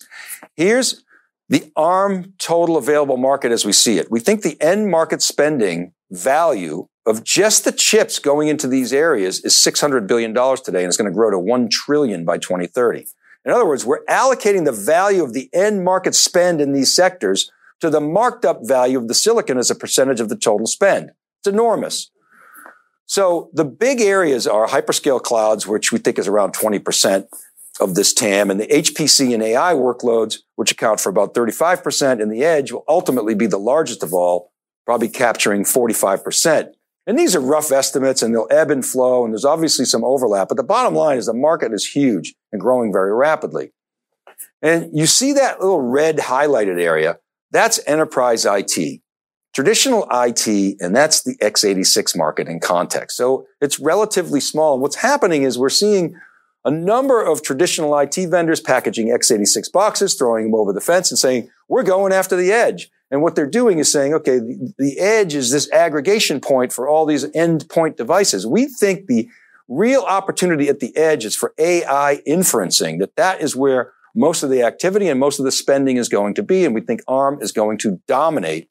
here's 0.54 1.02
the 1.48 1.70
ARM 1.76 2.34
total 2.38 2.76
available 2.76 3.16
market 3.16 3.52
as 3.52 3.64
we 3.64 3.72
see 3.72 3.98
it. 3.98 4.10
We 4.10 4.20
think 4.20 4.42
the 4.42 4.60
end 4.60 4.90
market 4.90 5.22
spending 5.22 5.92
value 6.10 6.88
of 7.04 7.24
just 7.24 7.64
the 7.64 7.72
chips 7.72 8.18
going 8.18 8.48
into 8.48 8.68
these 8.68 8.92
areas 8.92 9.40
is 9.40 9.54
$600 9.54 10.06
billion 10.06 10.32
today, 10.32 10.82
and 10.82 10.88
it's 10.88 10.96
going 10.96 11.10
to 11.10 11.14
grow 11.14 11.30
to 11.30 11.38
1 11.38 11.68
trillion 11.70 12.24
by 12.24 12.38
2030. 12.38 13.06
In 13.44 13.50
other 13.50 13.66
words, 13.66 13.84
we're 13.84 14.04
allocating 14.04 14.64
the 14.64 14.72
value 14.72 15.24
of 15.24 15.32
the 15.32 15.50
end 15.52 15.84
market 15.84 16.14
spend 16.14 16.60
in 16.60 16.72
these 16.72 16.94
sectors 16.94 17.50
to 17.80 17.90
the 17.90 18.00
marked 18.00 18.44
up 18.44 18.60
value 18.62 18.98
of 18.98 19.08
the 19.08 19.14
silicon 19.14 19.58
as 19.58 19.70
a 19.70 19.74
percentage 19.74 20.20
of 20.20 20.28
the 20.28 20.36
total 20.36 20.66
spend. 20.66 21.10
It's 21.40 21.48
enormous. 21.48 22.10
So 23.06 23.50
the 23.52 23.64
big 23.64 24.00
areas 24.00 24.46
are 24.46 24.68
hyperscale 24.68 25.20
clouds, 25.20 25.66
which 25.66 25.90
we 25.90 25.98
think 25.98 26.18
is 26.18 26.28
around 26.28 26.54
20%, 26.54 27.26
of 27.80 27.94
this 27.94 28.12
TAM 28.12 28.50
and 28.50 28.60
the 28.60 28.66
HPC 28.66 29.32
and 29.32 29.42
AI 29.42 29.72
workloads, 29.74 30.38
which 30.56 30.72
account 30.72 31.00
for 31.00 31.08
about 31.08 31.34
35% 31.34 32.20
in 32.20 32.28
the 32.28 32.44
edge 32.44 32.72
will 32.72 32.84
ultimately 32.88 33.34
be 33.34 33.46
the 33.46 33.58
largest 33.58 34.02
of 34.02 34.12
all, 34.12 34.52
probably 34.84 35.08
capturing 35.08 35.64
45%. 35.64 36.72
And 37.06 37.18
these 37.18 37.34
are 37.34 37.40
rough 37.40 37.72
estimates 37.72 38.22
and 38.22 38.34
they'll 38.34 38.46
ebb 38.50 38.70
and 38.70 38.84
flow. 38.84 39.24
And 39.24 39.32
there's 39.32 39.44
obviously 39.44 39.84
some 39.84 40.04
overlap, 40.04 40.48
but 40.48 40.56
the 40.56 40.62
bottom 40.62 40.94
line 40.94 41.18
is 41.18 41.26
the 41.26 41.34
market 41.34 41.72
is 41.72 41.86
huge 41.86 42.34
and 42.52 42.60
growing 42.60 42.92
very 42.92 43.12
rapidly. 43.12 43.72
And 44.60 44.90
you 44.92 45.06
see 45.06 45.32
that 45.32 45.60
little 45.60 45.80
red 45.80 46.18
highlighted 46.18 46.80
area. 46.80 47.18
That's 47.50 47.80
enterprise 47.86 48.46
IT, 48.46 49.00
traditional 49.52 50.06
IT, 50.12 50.46
and 50.80 50.94
that's 50.94 51.22
the 51.22 51.36
x86 51.38 52.16
market 52.16 52.48
in 52.48 52.60
context. 52.60 53.16
So 53.16 53.46
it's 53.60 53.80
relatively 53.80 54.40
small. 54.40 54.74
And 54.74 54.82
what's 54.82 54.96
happening 54.96 55.42
is 55.42 55.58
we're 55.58 55.68
seeing 55.68 56.14
a 56.64 56.70
number 56.70 57.22
of 57.22 57.42
traditional 57.42 57.96
IT 57.98 58.14
vendors 58.28 58.60
packaging 58.60 59.08
x86 59.08 59.70
boxes, 59.72 60.14
throwing 60.14 60.44
them 60.44 60.54
over 60.54 60.72
the 60.72 60.80
fence 60.80 61.10
and 61.10 61.18
saying, 61.18 61.50
we're 61.68 61.82
going 61.82 62.12
after 62.12 62.36
the 62.36 62.52
edge. 62.52 62.90
And 63.10 63.20
what 63.20 63.34
they're 63.34 63.50
doing 63.50 63.78
is 63.78 63.92
saying, 63.92 64.14
okay, 64.14 64.38
the, 64.38 64.96
edge 64.98 65.34
is 65.34 65.50
this 65.50 65.70
aggregation 65.72 66.40
point 66.40 66.72
for 66.72 66.88
all 66.88 67.04
these 67.04 67.24
endpoint 67.26 67.96
devices. 67.96 68.46
We 68.46 68.66
think 68.66 69.06
the 69.06 69.28
real 69.68 70.02
opportunity 70.02 70.68
at 70.68 70.80
the 70.80 70.96
edge 70.96 71.24
is 71.24 71.36
for 71.36 71.52
AI 71.58 72.22
inferencing, 72.26 73.00
that 73.00 73.16
that 73.16 73.40
is 73.40 73.54
where 73.54 73.92
most 74.14 74.42
of 74.42 74.50
the 74.50 74.62
activity 74.62 75.08
and 75.08 75.18
most 75.18 75.38
of 75.38 75.44
the 75.44 75.52
spending 75.52 75.96
is 75.96 76.08
going 76.08 76.34
to 76.34 76.42
be. 76.42 76.64
And 76.64 76.74
we 76.74 76.80
think 76.80 77.02
ARM 77.08 77.42
is 77.42 77.52
going 77.52 77.78
to 77.78 78.00
dominate 78.06 78.70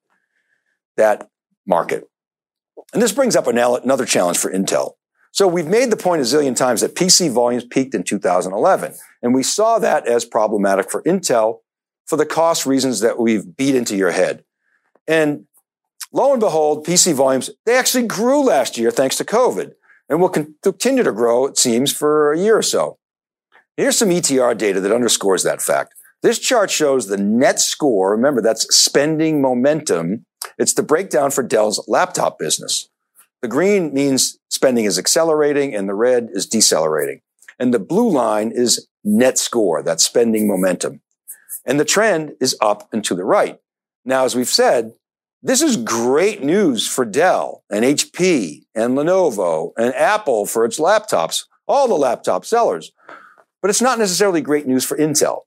that 0.98 1.30
market. 1.68 2.08
And 2.94 3.02
this 3.02 3.12
brings 3.12 3.36
up 3.36 3.48
another 3.48 4.06
challenge 4.06 4.38
for 4.38 4.52
Intel. 4.52 4.94
So 5.32 5.48
we've 5.48 5.68
made 5.68 5.90
the 5.92 5.98
point 5.98 6.22
a 6.22 6.26
zillion 6.26 6.56
times 6.56 6.82
that 6.82 6.96
PC 6.96 7.32
volumes 7.32 7.64
peaked 7.64 7.96
in 7.96 8.04
2011. 8.04 8.94
And 9.22 9.34
we 9.34 9.44
saw 9.44 9.80
that 9.80 10.06
as 10.08 10.26
problematic 10.26 10.92
for 10.92 11.02
Intel 11.04 11.60
for 12.06 12.18
the 12.18 12.26
cost 12.26 12.66
reasons 12.66 13.00
that 13.00 13.18
we've 13.18 13.56
beat 13.56 13.76
into 13.76 13.96
your 13.96 14.12
head. 14.12 14.44
And 15.08 15.46
lo 16.12 16.34
and 16.34 16.42
behold, 16.42 16.86
PC 16.86 17.14
volumes, 17.14 17.50
they 17.66 17.78
actually 17.78 18.08
grew 18.08 18.44
last 18.44 18.78
year 18.78 18.92
thanks 18.92 19.16
to 19.18 19.24
COVID 19.24 19.72
and 20.10 20.20
will 20.20 20.30
continue 20.30 21.04
to 21.04 21.14
grow, 21.14 21.46
it 21.46 21.58
seems, 21.58 21.94
for 21.94 22.34
a 22.34 22.38
year 22.38 22.58
or 22.58 22.62
so. 22.62 22.98
Here's 23.78 23.98
some 23.98 24.10
ETR 24.10 24.58
data 24.58 24.82
that 24.82 24.92
underscores 24.92 25.44
that 25.44 25.62
fact. 25.62 25.96
This 26.22 26.38
chart 26.38 26.70
shows 26.70 27.08
the 27.08 27.18
net 27.18 27.60
score. 27.60 28.12
Remember, 28.12 28.42
that's 28.42 28.64
spending 28.76 29.42
momentum. 29.42 30.26
It's 30.58 30.74
the 30.74 30.84
breakdown 30.84 31.32
for 31.32 31.42
Dell's 31.42 31.84
laptop 31.88 32.38
business. 32.38 32.90
The 33.42 33.48
green 33.48 33.94
means 33.94 34.38
spending 34.50 34.86
is 34.86 35.00
accelerating 35.00 35.76
and 35.76 35.90
the 35.90 35.96
red 35.96 36.30
is 36.32 36.46
decelerating. 36.46 37.22
And 37.60 37.74
the 37.74 37.80
blue 37.80 38.10
line 38.10 38.52
is 38.52 38.88
net 39.04 39.38
score, 39.38 39.82
that's 39.84 40.04
spending 40.04 40.48
momentum. 40.48 41.02
And 41.66 41.80
the 41.80 41.86
trend 41.86 42.34
is 42.40 42.56
up 42.62 42.88
and 42.94 43.04
to 43.06 43.16
the 43.16 43.24
right. 43.24 43.60
Now, 44.06 44.26
as 44.26 44.36
we've 44.36 44.48
said, 44.48 44.94
this 45.44 45.62
is 45.62 45.76
great 45.78 46.44
news 46.44 46.88
for 46.88 47.04
Dell 47.04 47.64
and 47.70 47.84
HP 47.84 48.64
and 48.76 48.96
Lenovo 48.96 49.72
and 49.76 49.94
Apple 49.96 50.46
for 50.46 50.66
its 50.66 50.80
laptops, 50.80 51.46
all 51.68 51.88
the 51.88 51.96
laptop 51.96 52.46
sellers. 52.46 52.92
But 53.62 53.70
it's 53.70 53.82
not 53.82 54.00
necessarily 54.00 54.42
great 54.42 54.68
news 54.68 54.86
for 54.86 54.98
Intel. 54.98 55.42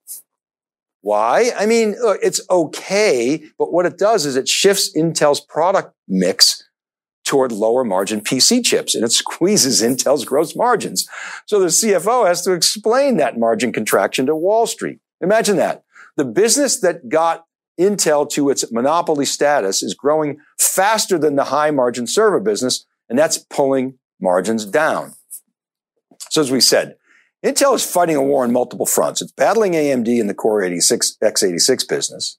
Why? 1.00 1.52
I 1.56 1.66
mean, 1.66 1.94
it's 2.00 2.40
okay, 2.48 3.44
but 3.58 3.72
what 3.72 3.86
it 3.86 3.98
does 3.98 4.24
is 4.24 4.36
it 4.36 4.48
shifts 4.48 4.96
Intel's 4.96 5.40
product 5.40 5.94
mix 6.08 6.64
toward 7.24 7.52
lower 7.52 7.84
margin 7.84 8.20
PC 8.20 8.64
chips 8.64 8.94
and 8.94 9.04
it 9.04 9.12
squeezes 9.12 9.82
Intel's 9.82 10.24
gross 10.24 10.54
margins. 10.54 11.08
So 11.46 11.58
the 11.58 11.66
CFO 11.66 12.26
has 12.26 12.42
to 12.42 12.52
explain 12.52 13.16
that 13.16 13.38
margin 13.38 13.72
contraction 13.72 14.26
to 14.26 14.36
Wall 14.36 14.66
Street. 14.66 14.98
Imagine 15.20 15.56
that. 15.56 15.84
The 16.16 16.24
business 16.24 16.80
that 16.80 17.08
got 17.08 17.46
Intel 17.78 18.28
to 18.30 18.50
its 18.50 18.70
monopoly 18.70 19.24
status 19.24 19.82
is 19.82 19.94
growing 19.94 20.38
faster 20.58 21.18
than 21.18 21.36
the 21.36 21.44
high 21.44 21.70
margin 21.70 22.06
server 22.06 22.40
business, 22.40 22.86
and 23.08 23.18
that's 23.18 23.38
pulling 23.38 23.98
margins 24.20 24.64
down. 24.64 25.14
So 26.30 26.40
as 26.40 26.52
we 26.52 26.60
said, 26.60 26.96
Intel 27.44 27.74
is 27.74 27.84
fighting 27.84 28.16
a 28.16 28.22
war 28.22 28.44
on 28.44 28.52
multiple 28.52 28.86
fronts. 28.86 29.20
It's 29.20 29.32
battling 29.32 29.72
AMD 29.72 30.08
in 30.08 30.28
the 30.28 30.34
Core 30.34 30.62
86, 30.62 31.18
x86 31.22 31.88
business, 31.88 32.38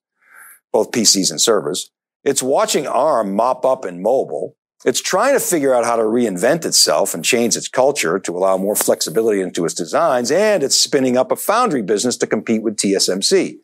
both 0.71 0.91
PCs 0.91 1.29
and 1.29 1.39
servers. 1.39 1.91
It's 2.23 2.41
watching 2.41 2.87
ARM 2.87 3.35
mop 3.35 3.65
up 3.65 3.85
in 3.85 4.01
mobile. 4.01 4.55
It's 4.85 5.01
trying 5.01 5.33
to 5.33 5.39
figure 5.39 5.73
out 5.73 5.83
how 5.83 5.95
to 5.95 6.03
reinvent 6.03 6.63
itself 6.63 7.15
and 7.15 7.25
change 7.25 7.55
its 7.57 7.67
culture 7.67 8.19
to 8.19 8.37
allow 8.37 8.55
more 8.55 8.75
flexibility 8.75 9.41
into 9.41 9.65
its 9.65 9.73
designs. 9.73 10.29
And 10.29 10.61
it's 10.61 10.77
spinning 10.77 11.17
up 11.17 11.31
a 11.31 11.35
foundry 11.35 11.81
business 11.81 12.15
to 12.17 12.27
compete 12.27 12.61
with 12.61 12.77
TSMC. 12.77 13.55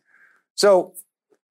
So 0.56 0.94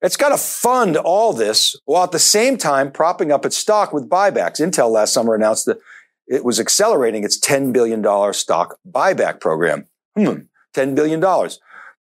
it's 0.01 0.17
got 0.17 0.29
to 0.29 0.37
fund 0.37 0.97
all 0.97 1.31
this 1.31 1.79
while 1.85 2.03
at 2.03 2.11
the 2.11 2.19
same 2.19 2.57
time 2.57 2.91
propping 2.91 3.31
up 3.31 3.45
its 3.45 3.55
stock 3.55 3.93
with 3.93 4.09
buybacks. 4.09 4.59
Intel 4.59 4.91
last 4.91 5.13
summer 5.13 5.35
announced 5.35 5.65
that 5.67 5.79
it 6.27 6.43
was 6.43 6.59
accelerating 6.59 7.23
its 7.23 7.39
$10 7.39 7.71
billion 7.71 8.03
stock 8.33 8.77
buyback 8.85 9.39
program. 9.39 9.85
Hmm, 10.17 10.41
$10 10.75 10.95
billion. 10.95 11.21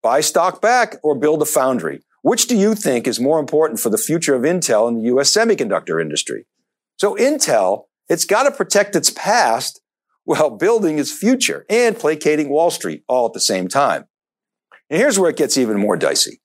Buy 0.02 0.22
stock 0.22 0.62
back 0.62 0.96
or 1.04 1.16
build 1.16 1.42
a 1.42 1.46
foundry. 1.46 2.02
Which 2.22 2.48
do 2.48 2.56
you 2.56 2.76
think 2.76 3.08
is 3.08 3.20
more 3.20 3.42
important 3.42 3.82
for 3.82 3.90
the 3.90 3.98
future 3.98 4.36
of 4.36 4.44
Intel 4.44 4.88
and 4.88 4.98
the 4.98 5.16
US 5.18 5.34
semiconductor 5.34 6.02
industry? 6.02 6.46
So 6.98 7.16
Intel, 7.16 7.86
it's 8.10 8.26
got 8.26 8.44
to 8.44 8.52
protect 8.52 8.96
its 8.96 9.12
past 9.12 9.82
while 10.24 10.50
building 10.50 11.00
its 11.00 11.12
future 11.12 11.66
and 11.70 11.98
placating 11.98 12.50
Wall 12.50 12.72
Street 12.72 13.04
all 13.08 13.28
at 13.28 13.34
the 13.34 13.40
same 13.40 13.68
time. 13.68 14.06
And 14.90 15.00
here's 15.00 15.20
where 15.20 15.30
it 15.30 15.38
gets 15.38 15.58
even 15.58 15.80
more 15.80 15.96
dicey. 15.96 16.42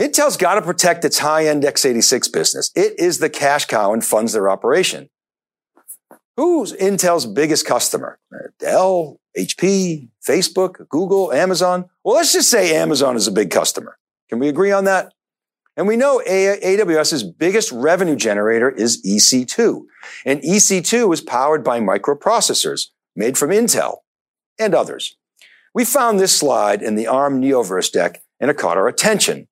Intel's 0.00 0.36
got 0.36 0.54
to 0.54 0.62
protect 0.62 1.04
its 1.04 1.18
high-end 1.18 1.62
x86 1.62 2.32
business. 2.32 2.70
It 2.74 2.98
is 2.98 3.18
the 3.18 3.30
cash 3.30 3.66
cow 3.66 3.92
and 3.92 4.04
funds 4.04 4.32
their 4.32 4.48
operation. 4.48 5.10
Who's 6.36 6.72
Intel's 6.72 7.26
biggest 7.26 7.66
customer? 7.66 8.18
Dell, 8.58 9.20
HP, 9.36 10.08
Facebook, 10.26 10.88
Google, 10.88 11.32
Amazon? 11.32 11.86
Well, 12.04 12.16
let's 12.16 12.32
just 12.32 12.50
say 12.50 12.74
Amazon 12.74 13.16
is 13.16 13.26
a 13.26 13.32
big 13.32 13.50
customer. 13.50 13.98
Can 14.28 14.38
we 14.38 14.48
agree 14.48 14.72
on 14.72 14.84
that? 14.84 15.12
And 15.76 15.86
we 15.86 15.96
know 15.96 16.22
AWS's 16.26 17.22
biggest 17.22 17.72
revenue 17.72 18.16
generator 18.16 18.70
is 18.70 19.02
EC2. 19.02 19.84
And 20.26 20.42
EC2 20.42 21.12
is 21.14 21.20
powered 21.20 21.64
by 21.64 21.80
microprocessors 21.80 22.88
made 23.16 23.38
from 23.38 23.50
Intel 23.50 23.98
and 24.58 24.74
others. 24.74 25.16
We 25.74 25.84
found 25.84 26.20
this 26.20 26.36
slide 26.36 26.82
in 26.82 26.94
the 26.94 27.06
ARM 27.06 27.40
Neoverse 27.40 27.90
deck 27.90 28.22
and 28.38 28.50
it 28.50 28.58
caught 28.58 28.76
our 28.76 28.88
attention. 28.88 29.48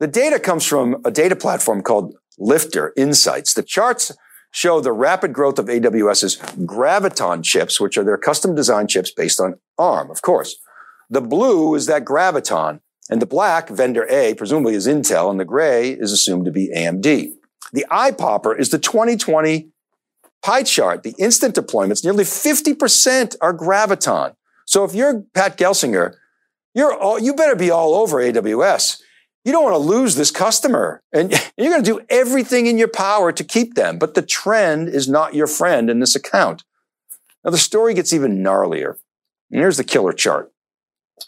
The 0.00 0.08
data 0.08 0.40
comes 0.40 0.66
from 0.66 1.00
a 1.04 1.10
data 1.10 1.36
platform 1.36 1.82
called 1.82 2.16
Liftr 2.40 2.90
Insights. 2.96 3.54
The 3.54 3.62
charts 3.62 4.12
show 4.50 4.80
the 4.80 4.92
rapid 4.92 5.32
growth 5.32 5.58
of 5.58 5.66
AWS's 5.66 6.36
Graviton 6.36 7.44
chips, 7.44 7.80
which 7.80 7.96
are 7.96 8.04
their 8.04 8.18
custom 8.18 8.54
design 8.54 8.88
chips 8.88 9.10
based 9.10 9.40
on 9.40 9.58
ARM, 9.78 10.10
of 10.10 10.22
course. 10.22 10.56
The 11.08 11.20
blue 11.20 11.74
is 11.74 11.86
that 11.86 12.04
Graviton. 12.04 12.80
And 13.08 13.22
the 13.22 13.26
black, 13.26 13.68
vendor 13.68 14.06
A, 14.10 14.34
presumably 14.34 14.74
is 14.74 14.86
Intel, 14.86 15.30
and 15.30 15.38
the 15.38 15.44
gray 15.44 15.90
is 15.90 16.12
assumed 16.12 16.44
to 16.46 16.50
be 16.50 16.72
AMD. 16.74 17.32
The 17.72 17.86
eye 17.90 18.10
popper 18.10 18.54
is 18.54 18.70
the 18.70 18.78
2020 18.78 19.68
pie 20.42 20.62
chart. 20.62 21.02
The 21.02 21.14
instant 21.18 21.54
deployments, 21.54 22.04
nearly 22.04 22.24
50% 22.24 23.36
are 23.40 23.54
Graviton. 23.54 24.34
So 24.64 24.84
if 24.84 24.94
you're 24.94 25.22
Pat 25.34 25.56
Gelsinger, 25.56 26.14
you're 26.74 26.94
all, 26.94 27.18
you 27.18 27.34
better 27.34 27.56
be 27.56 27.70
all 27.70 27.94
over 27.94 28.18
AWS. 28.18 29.00
You 29.44 29.52
don't 29.52 29.64
want 29.64 29.74
to 29.74 29.78
lose 29.78 30.16
this 30.16 30.30
customer 30.30 31.02
and 31.12 31.30
you're 31.56 31.70
going 31.70 31.82
to 31.82 31.90
do 31.90 32.04
everything 32.10 32.66
in 32.66 32.78
your 32.78 32.88
power 32.88 33.32
to 33.32 33.44
keep 33.44 33.74
them. 33.74 33.98
But 33.98 34.14
the 34.14 34.22
trend 34.22 34.88
is 34.88 35.08
not 35.08 35.34
your 35.34 35.46
friend 35.46 35.88
in 35.88 36.00
this 36.00 36.16
account. 36.16 36.64
Now 37.44 37.52
the 37.52 37.58
story 37.58 37.94
gets 37.94 38.12
even 38.12 38.42
gnarlier. 38.42 38.96
And 39.50 39.60
here's 39.60 39.76
the 39.76 39.84
killer 39.84 40.12
chart. 40.12 40.52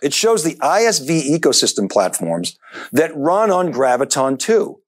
It 0.02 0.14
shows 0.14 0.44
the 0.44 0.54
ISV 0.56 1.30
ecosystem 1.38 1.90
platforms 1.90 2.58
that 2.92 3.16
run 3.16 3.50
on 3.50 3.72
Graviton 3.72 4.38
2. 4.38 4.80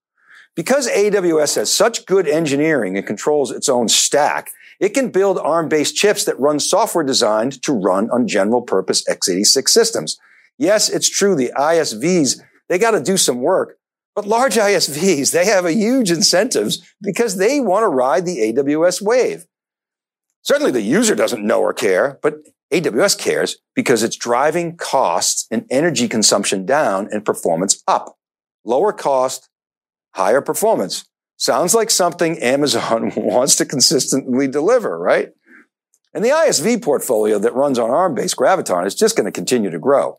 Because 0.54 0.88
AWS 0.88 1.56
has 1.56 1.72
such 1.72 2.06
good 2.06 2.28
engineering 2.28 2.96
and 2.96 3.06
controls 3.06 3.50
its 3.50 3.68
own 3.68 3.88
stack, 3.88 4.50
it 4.78 4.90
can 4.90 5.10
build 5.10 5.38
ARM-based 5.38 5.94
chips 5.94 6.24
that 6.24 6.38
run 6.40 6.58
software 6.58 7.04
designed 7.04 7.62
to 7.62 7.72
run 7.72 8.10
on 8.10 8.26
general 8.26 8.62
purpose 8.62 9.04
x86 9.08 9.68
systems. 9.68 10.18
Yes, 10.58 10.88
it's 10.88 11.08
true. 11.08 11.36
The 11.36 11.52
ISVs, 11.56 12.40
they 12.68 12.78
got 12.78 12.92
to 12.92 13.02
do 13.02 13.16
some 13.16 13.40
work, 13.40 13.78
but 14.14 14.26
large 14.26 14.56
ISVs, 14.56 15.32
they 15.32 15.46
have 15.46 15.64
a 15.64 15.72
huge 15.72 16.10
incentives 16.10 16.82
because 17.00 17.36
they 17.36 17.60
want 17.60 17.84
to 17.84 17.88
ride 17.88 18.26
the 18.26 18.52
AWS 18.52 19.00
wave. 19.00 19.46
Certainly 20.42 20.72
the 20.72 20.82
user 20.82 21.14
doesn't 21.14 21.46
know 21.46 21.60
or 21.60 21.72
care, 21.72 22.18
but 22.22 22.34
AWS 22.72 23.18
cares 23.18 23.56
because 23.74 24.02
it's 24.02 24.16
driving 24.16 24.76
costs 24.76 25.46
and 25.50 25.66
energy 25.70 26.08
consumption 26.08 26.64
down 26.64 27.08
and 27.10 27.24
performance 27.24 27.82
up. 27.88 28.16
Lower 28.64 28.92
cost, 28.92 29.48
higher 30.14 30.40
performance. 30.40 31.04
Sounds 31.36 31.74
like 31.74 31.90
something 31.90 32.38
Amazon 32.38 33.12
wants 33.16 33.56
to 33.56 33.64
consistently 33.64 34.46
deliver, 34.46 34.98
right? 34.98 35.30
And 36.12 36.24
the 36.24 36.30
ISV 36.30 36.82
portfolio 36.82 37.38
that 37.38 37.54
runs 37.54 37.78
on 37.78 37.90
ARM-based 37.90 38.36
Graviton 38.36 38.86
is 38.86 38.94
just 38.94 39.16
going 39.16 39.26
to 39.26 39.32
continue 39.32 39.70
to 39.70 39.78
grow. 39.78 40.18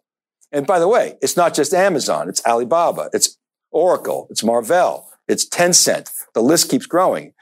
And 0.51 0.65
by 0.65 0.79
the 0.79 0.87
way, 0.87 1.17
it's 1.21 1.37
not 1.37 1.53
just 1.53 1.73
Amazon. 1.73 2.27
It's 2.27 2.45
Alibaba. 2.45 3.09
It's 3.13 3.37
Oracle. 3.71 4.27
It's 4.29 4.43
Marvell. 4.43 5.09
It's 5.27 5.47
Tencent. 5.47 6.09
The 6.33 6.41
list 6.41 6.69
keeps 6.69 6.85
growing. 6.85 7.33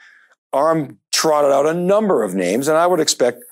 ARM 0.52 0.98
trotted 1.12 1.52
out 1.52 1.66
a 1.66 1.74
number 1.74 2.22
of 2.22 2.34
names, 2.34 2.68
and 2.68 2.76
I 2.76 2.86
would 2.86 3.00
expect 3.00 3.44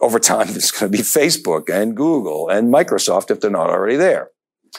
over 0.00 0.18
time 0.18 0.48
it's 0.50 0.70
going 0.70 0.90
to 0.90 0.96
be 0.96 1.02
Facebook 1.02 1.68
and 1.68 1.96
Google 1.96 2.48
and 2.48 2.72
Microsoft 2.72 3.30
if 3.30 3.40
they're 3.40 3.50
not 3.50 3.70
already 3.70 3.96
there. 3.96 4.30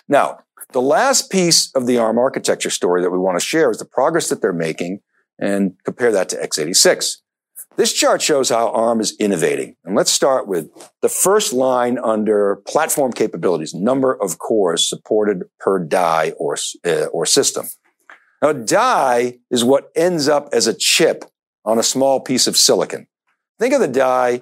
Now, 0.08 0.40
the 0.72 0.82
last 0.82 1.32
piece 1.32 1.72
of 1.74 1.88
the 1.88 1.98
ARM 1.98 2.20
architecture 2.20 2.70
story 2.70 3.02
that 3.02 3.10
we 3.10 3.18
want 3.18 3.40
to 3.40 3.46
share 3.46 3.72
is 3.72 3.80
the 3.80 3.86
progress 3.86 4.30
that 4.30 4.42
they're 4.42 4.54
making 4.54 5.02
and 5.40 5.74
compare 5.84 6.12
that 6.12 6.30
to 6.30 6.36
x86. 6.36 7.18
This 7.76 7.94
chart 7.94 8.22
shows 8.22 8.50
how 8.50 8.70
ARM 8.72 9.00
is 9.00 9.16
innovating. 9.20 9.78
And 9.86 9.96
let's 9.96 10.12
start 10.12 10.48
with 10.48 10.70
the 11.02 11.10
first 11.10 11.54
line 11.54 11.98
under 11.98 12.58
platform 12.68 13.14
capabilities, 13.14 13.74
number 13.74 14.22
of 14.22 14.38
cores 14.38 14.88
supported 14.88 15.44
per 15.60 15.80
die 15.80 16.34
or, 16.38 16.58
uh, 16.86 17.06
or 17.06 17.26
system. 17.26 17.68
Now, 18.42 18.54
die 18.54 19.40
is 19.50 19.64
what 19.64 19.92
ends 19.96 20.28
up 20.28 20.50
as 20.52 20.68
a 20.68 20.74
chip 20.74 21.24
on 21.64 21.80
a 21.80 21.84
small 21.84 22.20
piece 22.20 22.48
of 22.48 22.58
silicon. 22.58 23.08
Think 23.60 23.74
of 23.74 23.82
the 23.82 23.88
die 23.88 24.42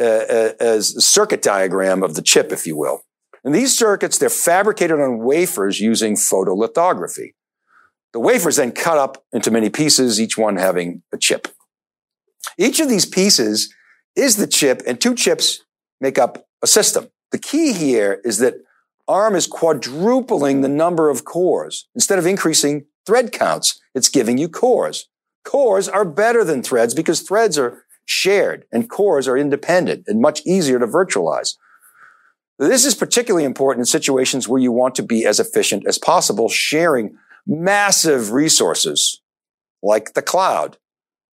Uh, 0.00 0.24
uh, 0.30 0.52
as 0.60 0.96
a 0.96 1.00
circuit 1.02 1.42
diagram 1.42 2.02
of 2.02 2.14
the 2.14 2.22
chip, 2.22 2.52
if 2.52 2.66
you 2.66 2.74
will. 2.74 3.02
And 3.44 3.54
these 3.54 3.76
circuits, 3.76 4.16
they're 4.16 4.30
fabricated 4.30 4.98
on 4.98 5.18
wafers 5.18 5.78
using 5.78 6.14
photolithography. 6.14 7.34
The 8.14 8.20
wafers 8.20 8.56
then 8.56 8.72
cut 8.72 8.96
up 8.96 9.22
into 9.30 9.50
many 9.50 9.68
pieces, 9.68 10.18
each 10.18 10.38
one 10.38 10.56
having 10.56 11.02
a 11.12 11.18
chip. 11.18 11.48
Each 12.56 12.80
of 12.80 12.88
these 12.88 13.04
pieces 13.04 13.74
is 14.16 14.36
the 14.36 14.46
chip, 14.46 14.82
and 14.86 14.98
two 14.98 15.14
chips 15.14 15.64
make 16.00 16.18
up 16.18 16.46
a 16.62 16.66
system. 16.66 17.08
The 17.30 17.38
key 17.38 17.74
here 17.74 18.22
is 18.24 18.38
that 18.38 18.54
ARM 19.06 19.34
is 19.36 19.46
quadrupling 19.46 20.62
the 20.62 20.68
number 20.68 21.10
of 21.10 21.26
cores. 21.26 21.88
Instead 21.94 22.18
of 22.18 22.24
increasing 22.24 22.86
thread 23.04 23.32
counts, 23.32 23.78
it's 23.94 24.08
giving 24.08 24.38
you 24.38 24.48
cores. 24.48 25.08
Cores 25.44 25.90
are 25.90 26.06
better 26.06 26.42
than 26.42 26.62
threads 26.62 26.94
because 26.94 27.20
threads 27.20 27.58
are 27.58 27.84
shared 28.10 28.64
and 28.72 28.90
cores 28.90 29.28
are 29.28 29.36
independent 29.36 30.04
and 30.08 30.20
much 30.20 30.42
easier 30.44 30.80
to 30.80 30.86
virtualize. 30.86 31.54
This 32.58 32.84
is 32.84 32.94
particularly 32.94 33.44
important 33.44 33.82
in 33.82 33.86
situations 33.86 34.48
where 34.48 34.60
you 34.60 34.72
want 34.72 34.96
to 34.96 35.02
be 35.02 35.24
as 35.24 35.38
efficient 35.38 35.86
as 35.86 35.96
possible, 35.96 36.48
sharing 36.48 37.16
massive 37.46 38.32
resources 38.32 39.22
like 39.82 40.14
the 40.14 40.22
cloud. 40.22 40.76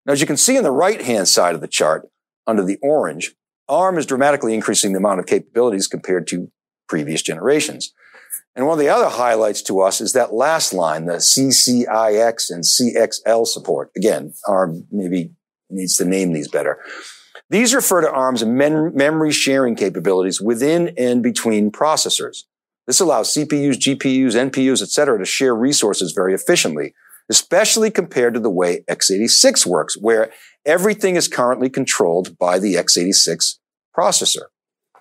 Now, 0.06 0.14
as 0.14 0.22
you 0.22 0.28
can 0.28 0.38
see 0.38 0.56
on 0.56 0.64
the 0.64 0.72
right 0.72 1.02
hand 1.02 1.28
side 1.28 1.56
of 1.56 1.62
the 1.62 1.68
chart 1.68 2.08
under 2.46 2.64
the 2.64 2.78
orange, 2.82 3.34
ARM 3.68 3.98
is 3.98 4.06
dramatically 4.06 4.54
increasing 4.54 4.94
the 4.94 5.00
amount 5.00 5.20
of 5.20 5.26
capabilities 5.26 5.88
compared 5.88 6.28
to 6.28 6.50
previous 6.88 7.22
generations. 7.22 7.92
And 8.56 8.66
one 8.66 8.80
of 8.80 8.80
the 8.80 8.90
other 8.90 9.10
highlights 9.10 9.62
to 9.64 9.82
us 9.82 10.00
is 10.00 10.14
that 10.14 10.34
last 10.34 10.74
line, 10.74 11.06
the 11.06 11.16
CCIX 11.16 12.50
and 12.52 12.64
CXL 12.64 13.46
support. 13.48 13.92
Again, 13.96 14.34
ARM 14.48 14.88
maybe 14.92 15.32
needs 15.70 15.98
to 15.98 16.06
name 16.06 16.34
these 16.34 16.48
better. 16.48 16.80
These 17.50 17.74
refer 17.74 18.02
to 18.02 18.12
ARM's 18.12 18.44
memory 18.44 19.32
sharing 19.32 19.76
capabilities 19.76 20.42
within 20.42 20.94
and 20.98 21.24
between 21.24 21.72
processors. 21.72 22.44
This 22.88 23.00
allows 23.00 23.34
CPUs, 23.34 23.76
GPUs, 23.76 24.50
NPUs, 24.50 24.82
etc., 24.82 25.20
to 25.20 25.26
share 25.26 25.56
resources 25.56 26.12
very 26.14 26.34
efficiently, 26.34 26.94
especially 27.30 27.90
compared 27.90 28.34
to 28.34 28.40
the 28.40 28.50
way 28.50 28.82
x86 28.90 29.66
works, 29.66 29.98
where 29.98 30.32
everything 30.66 31.16
is 31.16 31.28
currently 31.28 31.70
controlled 31.70 32.38
by 32.38 32.60
the 32.60 32.76
x86 32.76 33.60
processor. 33.98 34.48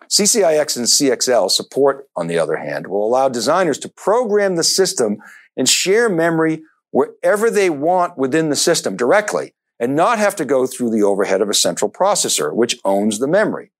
CCIX 0.08 0.76
and 0.76 0.86
CXL 0.86 1.50
support, 1.50 2.06
on 2.14 2.28
the 2.28 2.38
other 2.38 2.56
hand, 2.56 2.86
will 2.86 3.04
allow 3.04 3.28
designers 3.28 3.78
to 3.78 3.88
program 3.88 4.54
the 4.54 4.62
system 4.62 5.18
and 5.56 5.68
share 5.68 6.08
memory 6.08 6.62
wherever 6.92 7.50
they 7.50 7.70
want 7.70 8.16
within 8.16 8.50
the 8.50 8.56
system 8.56 8.96
directly 8.96 9.55
and 9.78 9.94
not 9.94 10.18
have 10.18 10.36
to 10.36 10.44
go 10.44 10.66
through 10.66 10.90
the 10.90 11.02
overhead 11.02 11.42
of 11.42 11.50
a 11.50 11.54
central 11.54 11.90
processor, 11.90 12.54
which 12.54 12.78
owns 12.84 13.18
the 13.18 13.28
memory. 13.28 13.72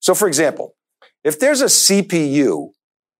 So 0.00 0.14
for 0.14 0.28
example, 0.28 0.74
if 1.24 1.38
there's 1.38 1.60
a 1.60 1.66
CPU 1.66 2.70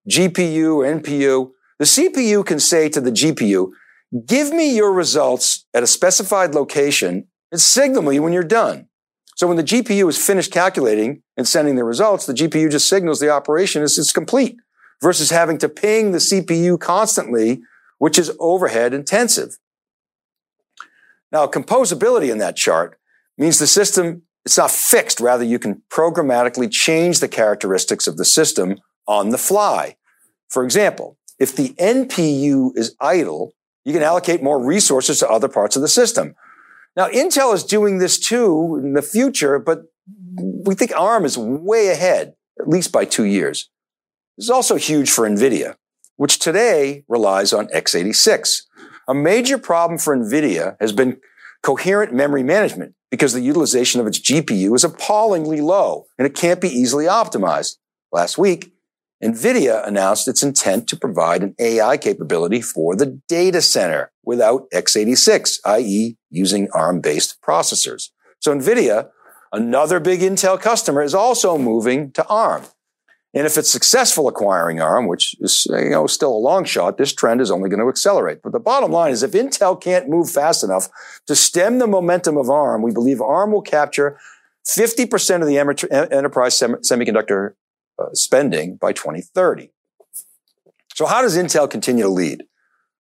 GPU, 0.09 0.77
or 0.77 1.01
NPU, 1.01 1.51
the 1.79 1.85
CPU 1.85 2.45
can 2.45 2.59
say 2.59 2.89
to 2.89 3.01
the 3.01 3.11
GPU, 3.11 3.71
give 4.27 4.53
me 4.53 4.75
your 4.75 4.93
results 4.93 5.67
at 5.75 5.83
a 5.83 5.87
specified 5.87 6.55
location 6.55 7.29
and 7.53 7.61
signal 7.61 8.03
me 8.03 8.19
when 8.19 8.33
you're 8.33 8.43
done. 8.43 8.89
So 9.37 9.47
when 9.47 9.57
the 9.57 9.63
GPU 9.63 10.09
is 10.09 10.25
finished 10.25 10.53
calculating 10.53 11.23
and 11.37 11.47
sending 11.47 11.77
the 11.77 11.85
results, 11.85 12.27
the 12.27 12.33
GPU 12.33 12.71
just 12.71 12.89
signals 12.89 13.21
the 13.21 13.31
operation 13.31 13.83
is, 13.83 13.97
is 13.99 14.11
complete 14.11 14.57
versus 15.01 15.31
having 15.31 15.59
to 15.59 15.69
ping 15.69 16.11
the 16.11 16.19
CPU 16.19 16.81
constantly, 16.81 17.61
which 17.99 18.19
is 18.19 18.35
overhead 18.41 18.93
intensive. 18.93 19.59
Now, 21.31 21.47
composability 21.47 22.31
in 22.31 22.39
that 22.39 22.57
chart 22.57 22.99
means 23.37 23.59
the 23.59 23.67
system, 23.67 24.23
it's 24.45 24.59
not 24.59 24.71
fixed. 24.71 25.21
Rather, 25.21 25.45
you 25.45 25.59
can 25.59 25.83
programmatically 25.91 26.71
change 26.71 27.21
the 27.21 27.29
characteristics 27.29 28.07
of 28.07 28.17
the 28.17 28.25
system 28.25 28.79
on 29.07 29.31
the 29.31 29.39
fly. 29.39 29.97
For 30.49 30.65
example, 30.65 31.19
if 31.39 31.55
the 31.55 31.71
NPU 31.79 32.77
is 32.77 32.95
idle, 33.01 33.53
you 33.85 33.93
can 33.93 34.03
allocate 34.03 34.43
more 34.43 34.63
resources 34.63 35.19
to 35.21 35.29
other 35.29 35.49
parts 35.49 35.77
of 35.77 35.83
the 35.83 35.89
system. 35.89 36.35
Now, 36.97 37.09
Intel 37.09 37.55
is 37.55 37.63
doing 37.63 37.99
this 37.99 38.19
too 38.19 38.81
in 38.83 38.95
the 38.95 39.03
future, 39.03 39.59
but 39.59 39.83
we 40.37 40.75
think 40.75 40.93
ARM 40.97 41.25
is 41.25 41.39
way 41.39 41.89
ahead, 41.89 42.35
at 42.59 42.69
least 42.69 42.91
by 42.91 43.05
two 43.05 43.25
years. 43.25 43.71
This 44.37 44.47
is 44.47 44.51
also 44.51 44.77
huge 44.77 45.11
for 45.11 45.29
NVIDIA, 45.29 45.77
which 46.17 46.39
today 46.39 47.05
relies 47.09 47.53
on 47.53 47.69
x86. 47.69 48.63
A 49.09 49.15
major 49.15 49.57
problem 49.57 49.99
for 49.99 50.15
NVIDIA 50.15 50.77
has 50.81 50.93
been 50.93 51.19
coherent 51.63 52.13
memory 52.13 52.43
management 52.43 52.95
because 53.11 53.33
the 53.33 53.41
utilization 53.41 54.03
of 54.03 54.07
its 54.07 54.21
GPU 54.21 54.77
is 54.77 54.85
appallingly 54.85 55.63
low 55.63 56.05
and 56.19 56.27
it 56.27 56.35
can't 56.35 56.61
be 56.61 56.69
easily 56.69 57.07
optimized. 57.07 57.79
Last 58.13 58.37
week, 58.37 58.75
NVIDIA 59.25 59.87
announced 59.89 60.29
its 60.29 60.43
intent 60.43 60.89
to 60.89 60.97
provide 60.97 61.43
an 61.43 61.55
AI 61.59 61.97
capability 61.97 62.61
for 62.61 62.95
the 62.95 63.19
data 63.29 63.63
center 63.63 64.13
without 64.25 64.71
x86, 64.73 65.59
i.e. 65.65 66.17
using 66.31 66.69
ARM-based 66.73 67.41
processors. 67.41 68.11
So 68.41 68.55
NVIDIA, 68.55 69.09
another 69.53 70.01
big 70.01 70.21
Intel 70.21 70.61
customer, 70.61 71.03
is 71.03 71.15
also 71.15 71.57
moving 71.57 72.13
to 72.13 72.27
ARM. 72.27 72.65
And 73.35 73.47
if 73.47 73.59
it's 73.59 73.71
successful 73.71 74.27
acquiring 74.27 74.81
ARM, 74.81 75.07
which 75.07 75.35
is 75.41 75.67
you 75.71 75.91
know 75.91 76.07
still 76.07 76.33
a 76.33 76.39
long 76.39 76.65
shot, 76.65 76.97
this 76.97 77.13
trend 77.13 77.41
is 77.41 77.51
only 77.51 77.69
going 77.69 77.81
to 77.81 77.89
accelerate. 77.89 78.41
But 78.43 78.53
the 78.53 78.61
bottom 78.61 78.91
line 78.91 79.13
is 79.13 79.23
if 79.23 79.33
Intel 79.33 79.81
can't 79.81 80.09
move 80.09 80.31
fast 80.31 80.65
enough 80.65 80.89
to 81.27 81.37
stem 81.37 81.79
the 81.79 81.87
momentum 81.87 82.37
of 82.39 82.49
ARM, 82.49 82.83
we 82.83 82.93
believe 82.93 83.21
ARM 83.21 83.53
will 83.53 83.63
capture 83.63 84.19
50% 84.67 85.43
of 85.43 85.47
the 85.47 85.59
enterprise 85.59 86.59
semiconductor 86.59 87.53
uh, 87.99 88.07
spending 88.13 88.77
by 88.77 88.93
2030. 88.93 89.71
So 90.95 91.07
how 91.07 91.23
does 91.23 91.37
Intel 91.37 91.71
continue 91.71 92.05
to 92.05 92.11
lead? 92.11 92.45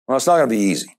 Well, 0.06 0.16
it's 0.16 0.26
not 0.26 0.36
going 0.36 0.48
to 0.48 0.54
be 0.54 0.62
easy. 0.62 0.96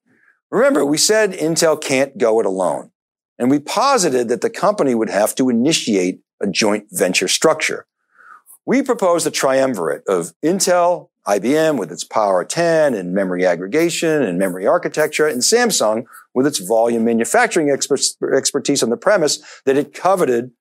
Remember, 0.51 0.85
we 0.85 0.97
said 0.97 1.31
Intel 1.31 1.79
can't 1.79 2.17
go 2.17 2.39
it 2.39 2.45
alone. 2.45 2.91
And 3.37 3.49
we 3.49 3.59
posited 3.59 4.27
that 4.27 4.41
the 4.41 4.49
company 4.49 4.93
would 4.93 5.09
have 5.09 5.33
to 5.35 5.49
initiate 5.49 6.19
a 6.41 6.47
joint 6.47 6.87
venture 6.91 7.27
structure. 7.27 7.85
We 8.69 8.84
proposed 8.84 9.25
a 9.25 9.32
triumvirate 9.32 10.03
of 10.08 10.36
Intel, 10.45 11.10
IBM 11.25 11.79
with 11.79 11.91
its 11.91 12.03
Power 12.03 12.45
10 12.45 12.93
and 12.93 13.15
memory 13.15 13.43
aggregation 13.43 14.21
and 14.21 14.38
memory 14.38 14.67
architecture, 14.67 15.25
and 15.25 15.41
Samsung 15.41 16.03
with 16.36 16.45
its 16.45 16.60
volume 16.60 17.03
manufacturing 17.03 17.71
expertise 17.71 18.84
on 18.84 18.91
the 18.91 18.95
premise 18.95 19.39
that 19.65 19.75
it 19.75 19.95
coveted 19.95 20.51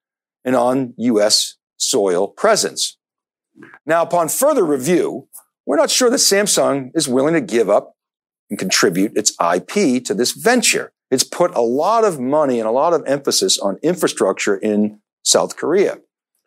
an 0.42 0.55
on 0.55 0.94
U.S. 0.97 1.57
soil 1.77 2.29
presence. 2.29 2.97
Now, 3.85 4.05
upon 4.05 4.31
further 4.31 4.64
review, 4.64 5.29
we're 5.66 5.77
not 5.77 5.90
sure 5.90 6.09
that 6.09 6.16
Samsung 6.16 6.90
is 6.94 7.09
willing 7.09 7.35
to 7.35 7.42
give 7.42 7.68
up 7.68 7.94
and 8.49 8.59
contribute 8.59 9.18
its 9.18 9.37
IP 9.38 10.03
to 10.07 10.14
this 10.14 10.33
venture. 10.33 10.94
It's 11.11 11.25
put 11.25 11.55
a 11.55 11.61
lot 11.61 12.05
of 12.05 12.18
money 12.18 12.59
and 12.59 12.66
a 12.66 12.73
lot 12.73 12.94
of 12.94 13.05
emphasis 13.07 13.59
on 13.59 13.77
infrastructure 13.83 14.57
in 14.57 15.01
South 15.25 15.59
Korea. 15.59 15.99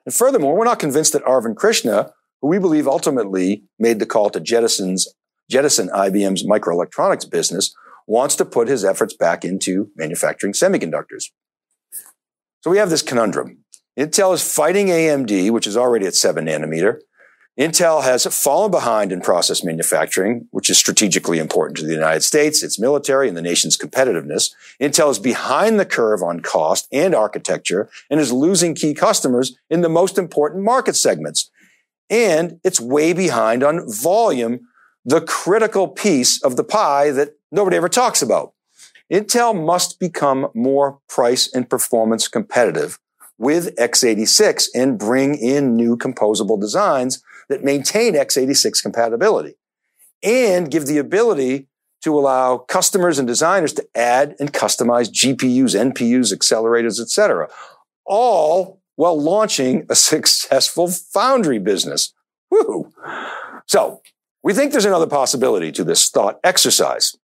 And 0.05 0.13
furthermore, 0.13 0.57
we're 0.57 0.65
not 0.65 0.79
convinced 0.79 1.13
that 1.13 1.23
Arvind 1.23 1.55
Krishna, 1.55 2.11
who 2.41 2.47
we 2.47 2.59
believe 2.59 2.87
ultimately 2.87 3.63
made 3.77 3.99
the 3.99 4.05
call 4.05 4.29
to 4.31 4.39
jettison's, 4.39 5.07
jettison 5.49 5.89
IBM's 5.89 6.45
microelectronics 6.45 7.29
business, 7.29 7.73
wants 8.07 8.35
to 8.35 8.45
put 8.45 8.67
his 8.67 8.83
efforts 8.83 9.15
back 9.15 9.45
into 9.45 9.89
manufacturing 9.95 10.53
semiconductors. 10.53 11.25
So 12.61 12.71
we 12.71 12.77
have 12.77 12.89
this 12.89 13.01
conundrum. 13.01 13.59
Intel 13.99 14.33
is 14.33 14.41
fighting 14.41 14.87
AMD, 14.87 15.51
which 15.51 15.67
is 15.67 15.77
already 15.77 16.07
at 16.07 16.15
seven 16.15 16.45
nanometer. 16.45 16.99
Intel 17.61 18.01
has 18.01 18.25
fallen 18.25 18.71
behind 18.71 19.11
in 19.11 19.21
process 19.21 19.63
manufacturing, 19.63 20.47
which 20.49 20.67
is 20.67 20.79
strategically 20.79 21.37
important 21.37 21.77
to 21.77 21.85
the 21.85 21.93
United 21.93 22.21
States, 22.21 22.63
its 22.63 22.79
military, 22.79 23.27
and 23.27 23.37
the 23.37 23.41
nation's 23.41 23.77
competitiveness. 23.77 24.51
Intel 24.81 25.11
is 25.11 25.19
behind 25.19 25.79
the 25.79 25.85
curve 25.85 26.23
on 26.23 26.39
cost 26.39 26.87
and 26.91 27.13
architecture 27.13 27.87
and 28.09 28.19
is 28.19 28.31
losing 28.31 28.73
key 28.73 28.95
customers 28.95 29.55
in 29.69 29.81
the 29.81 29.89
most 29.89 30.17
important 30.17 30.63
market 30.63 30.95
segments. 30.95 31.51
And 32.09 32.59
it's 32.63 32.81
way 32.81 33.13
behind 33.13 33.61
on 33.61 33.85
volume, 33.87 34.61
the 35.05 35.21
critical 35.21 35.87
piece 35.87 36.41
of 36.41 36.55
the 36.55 36.63
pie 36.63 37.11
that 37.11 37.37
nobody 37.51 37.77
ever 37.77 37.89
talks 37.89 38.23
about. 38.23 38.53
Intel 39.13 39.53
must 39.53 39.99
become 39.99 40.47
more 40.55 40.97
price 41.07 41.47
and 41.53 41.69
performance 41.69 42.27
competitive 42.27 42.97
with 43.37 43.75
x86 43.75 44.67
and 44.73 44.97
bring 44.97 45.35
in 45.35 45.75
new 45.75 45.95
composable 45.95 46.59
designs 46.59 47.23
that 47.51 47.63
maintain 47.63 48.15
x86 48.15 48.81
compatibility 48.81 49.55
and 50.23 50.71
give 50.71 50.85
the 50.85 50.97
ability 50.97 51.67
to 52.03 52.17
allow 52.17 52.57
customers 52.57 53.19
and 53.19 53.27
designers 53.27 53.73
to 53.73 53.87
add 53.95 54.35
and 54.39 54.53
customize 54.53 55.09
GPUs, 55.09 55.75
NPUs, 55.75 56.33
accelerators, 56.33 56.99
etc. 56.99 57.47
All 58.05 58.81
while 58.95 59.19
launching 59.19 59.85
a 59.89 59.95
successful 60.11 60.87
foundry 60.87 61.59
business. 61.59 62.13
Woo! 62.49 62.91
So 63.67 64.01
we 64.43 64.53
think 64.53 64.71
there's 64.71 64.85
another 64.85 65.07
possibility 65.07 65.71
to 65.73 65.83
this 65.83 66.09
thought 66.09 66.39
exercise. 66.43 67.15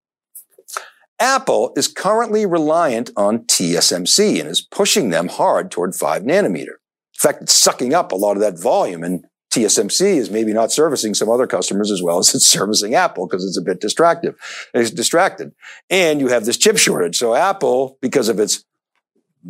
Apple 1.19 1.73
is 1.75 1.87
currently 1.87 2.45
reliant 2.45 3.09
on 3.17 3.39
TSMC 3.39 4.39
and 4.39 4.47
is 4.47 4.61
pushing 4.61 5.09
them 5.09 5.27
hard 5.27 5.71
toward 5.71 5.95
five 5.95 6.21
nanometer. 6.21 6.77
In 6.77 7.19
fact, 7.19 7.41
it's 7.41 7.53
sucking 7.53 7.95
up 7.95 8.11
a 8.11 8.15
lot 8.15 8.37
of 8.37 8.41
that 8.41 8.59
volume 8.59 9.03
and 9.03 9.25
TSMC 9.57 10.17
is 10.17 10.29
maybe 10.29 10.53
not 10.53 10.71
servicing 10.71 11.15
some 11.15 11.29
other 11.29 11.47
customers 11.47 11.91
as 11.91 12.03
well 12.03 12.19
as 12.19 12.33
it's 12.35 12.45
servicing 12.45 12.93
Apple 12.93 13.25
because 13.27 13.43
it's 13.43 13.57
a 13.57 13.61
bit 13.61 13.81
distractive. 13.81 14.35
It's 14.73 14.91
distracted. 14.91 15.53
And 15.89 16.19
you 16.19 16.27
have 16.27 16.45
this 16.45 16.57
chip 16.57 16.77
shortage. 16.77 17.17
So 17.17 17.33
Apple, 17.33 17.97
because 18.01 18.29
of 18.29 18.39
its 18.39 18.63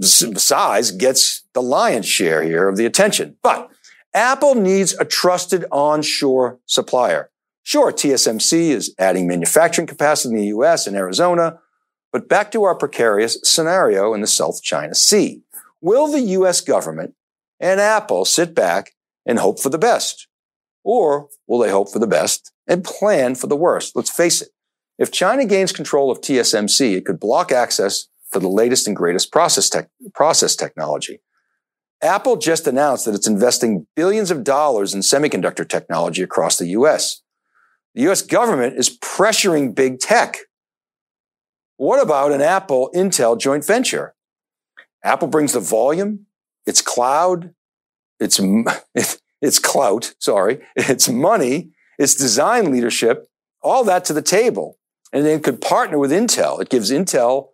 size, 0.01 0.91
gets 0.91 1.43
the 1.53 1.61
lion's 1.61 2.07
share 2.07 2.41
here 2.41 2.69
of 2.69 2.77
the 2.77 2.85
attention. 2.85 3.35
But 3.43 3.69
Apple 4.13 4.55
needs 4.55 4.93
a 4.93 5.05
trusted 5.05 5.65
onshore 5.71 6.59
supplier. 6.65 7.29
Sure, 7.63 7.91
TSMC 7.91 8.69
is 8.69 8.95
adding 8.97 9.27
manufacturing 9.27 9.87
capacity 9.87 10.35
in 10.35 10.41
the 10.41 10.47
US 10.47 10.87
and 10.87 10.95
Arizona, 10.95 11.59
but 12.13 12.29
back 12.29 12.49
to 12.51 12.63
our 12.63 12.75
precarious 12.75 13.37
scenario 13.43 14.13
in 14.13 14.21
the 14.21 14.27
South 14.27 14.63
China 14.63 14.95
Sea. 14.95 15.41
Will 15.81 16.07
the 16.07 16.21
US 16.21 16.61
government 16.61 17.13
and 17.59 17.81
Apple 17.81 18.23
sit 18.23 18.55
back 18.55 18.93
and 19.27 19.37
hope 19.37 19.59
for 19.59 19.69
the 19.69 19.77
best? 19.77 20.27
Or 20.83 21.27
will 21.47 21.59
they 21.59 21.69
hope 21.69 21.91
for 21.91 21.99
the 21.99 22.07
best 22.07 22.51
and 22.65 22.83
plan 22.83 23.35
for 23.35 23.47
the 23.47 23.55
worst? 23.55 23.95
Let's 23.95 24.09
face 24.09 24.41
it. 24.41 24.49
If 24.97 25.11
China 25.11 25.45
gains 25.45 25.71
control 25.71 26.09
of 26.09 26.21
TSMC, 26.21 26.95
it 26.95 27.05
could 27.05 27.19
block 27.19 27.51
access 27.51 28.07
to 28.31 28.39
the 28.39 28.47
latest 28.47 28.87
and 28.87 28.95
greatest 28.95 29.31
process, 29.31 29.69
process 30.15 30.55
technology. 30.55 31.21
Apple 32.01 32.37
just 32.37 32.67
announced 32.67 33.05
that 33.05 33.15
it's 33.15 33.27
investing 33.27 33.87
billions 33.95 34.31
of 34.31 34.43
dollars 34.43 34.93
in 34.93 35.01
semiconductor 35.01 35.67
technology 35.67 36.21
across 36.21 36.57
the 36.57 36.67
US. 36.69 37.21
The 37.95 38.09
US 38.09 38.21
government 38.21 38.77
is 38.77 38.97
pressuring 38.99 39.75
big 39.75 39.99
tech. 39.99 40.37
What 41.77 42.01
about 42.01 42.31
an 42.31 42.41
Apple 42.41 42.89
Intel 42.95 43.39
joint 43.39 43.65
venture? 43.65 44.15
Apple 45.03 45.27
brings 45.27 45.53
the 45.53 45.59
volume, 45.59 46.25
its 46.65 46.81
cloud, 46.81 47.53
its, 48.19 48.39
its 49.41 49.59
clout, 49.59 50.13
sorry, 50.19 50.59
its 50.75 51.09
money, 51.09 51.71
its 51.97 52.15
design 52.15 52.71
leadership, 52.71 53.27
all 53.61 53.83
that 53.83 54.05
to 54.05 54.13
the 54.13 54.21
table. 54.21 54.77
And 55.13 55.25
then 55.25 55.41
could 55.41 55.61
partner 55.61 55.97
with 55.97 56.11
Intel. 56.11 56.61
It 56.61 56.69
gives 56.69 56.91
Intel 56.91 57.49